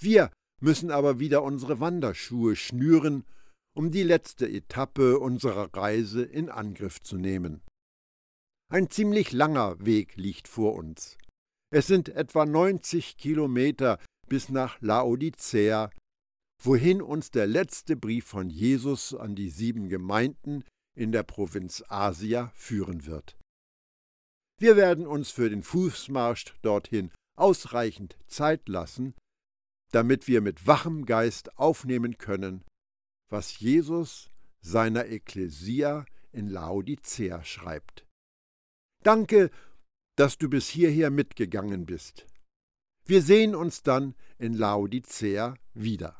Wir 0.01 0.33
müssen 0.61 0.91
aber 0.91 1.21
wieder 1.21 1.45
unsere 1.45 1.79
Wanderschuhe 1.79 2.57
schnüren, 2.57 3.25
um 3.73 3.93
die 3.93 4.03
letzte 4.03 4.49
Etappe 4.49 5.21
unserer 5.21 5.73
Reise 5.73 6.25
in 6.25 6.51
Angriff 6.51 7.01
zu 7.01 7.19
nehmen. 7.19 7.63
Ein 8.69 8.91
ziemlich 8.91 9.31
langer 9.33 9.85
Weg 9.85 10.17
liegt 10.17 10.49
vor 10.49 10.75
uns. 10.75 11.17
Es 11.71 11.87
sind 11.87 12.09
etwa 12.09 12.45
90 12.45 13.17
Kilometer 13.17 13.99
bis 14.29 14.49
nach 14.49 14.81
Laodicea, 14.81 15.91
wohin 16.63 17.01
uns 17.01 17.31
der 17.31 17.47
letzte 17.47 17.97
Brief 17.97 18.27
von 18.27 18.51
Jesus 18.51 19.15
an 19.15 19.37
die 19.37 19.51
sieben 19.51 19.89
Gemeinden 19.89 20.65
in 20.97 21.13
der 21.13 21.23
Provinz 21.23 21.85
Asia 21.89 22.51
führen 22.57 23.07
wird. 23.07 23.37
Wir 24.59 24.77
werden 24.77 25.07
uns 25.07 25.31
für 25.31 25.51
den 25.51 25.63
Fußmarsch 25.63 26.47
dorthin 26.63 27.13
ausreichend 27.37 28.17
Zeit 28.27 28.69
lassen, 28.69 29.15
damit 29.93 30.27
wir 30.27 30.41
mit 30.41 30.67
wachem 30.67 31.05
Geist 31.05 31.57
aufnehmen 31.59 32.19
können, 32.19 32.65
was 33.29 33.61
Jesus 33.61 34.31
seiner 34.61 35.07
Ekklesia 35.07 36.05
in 36.33 36.49
Laodicea 36.49 37.45
schreibt. 37.45 38.06
Danke, 39.07 39.51
dass 40.17 40.37
du 40.37 40.51
bis 40.51 40.69
hierher 40.69 41.11
mitgegangen 41.11 41.87
bist. 41.87 42.27
Wir 43.05 43.23
sehen 43.23 43.55
uns 43.55 43.85
dann 43.85 44.17
in 44.37 44.53
Laodicea 44.53 45.55
wieder. 45.75 46.17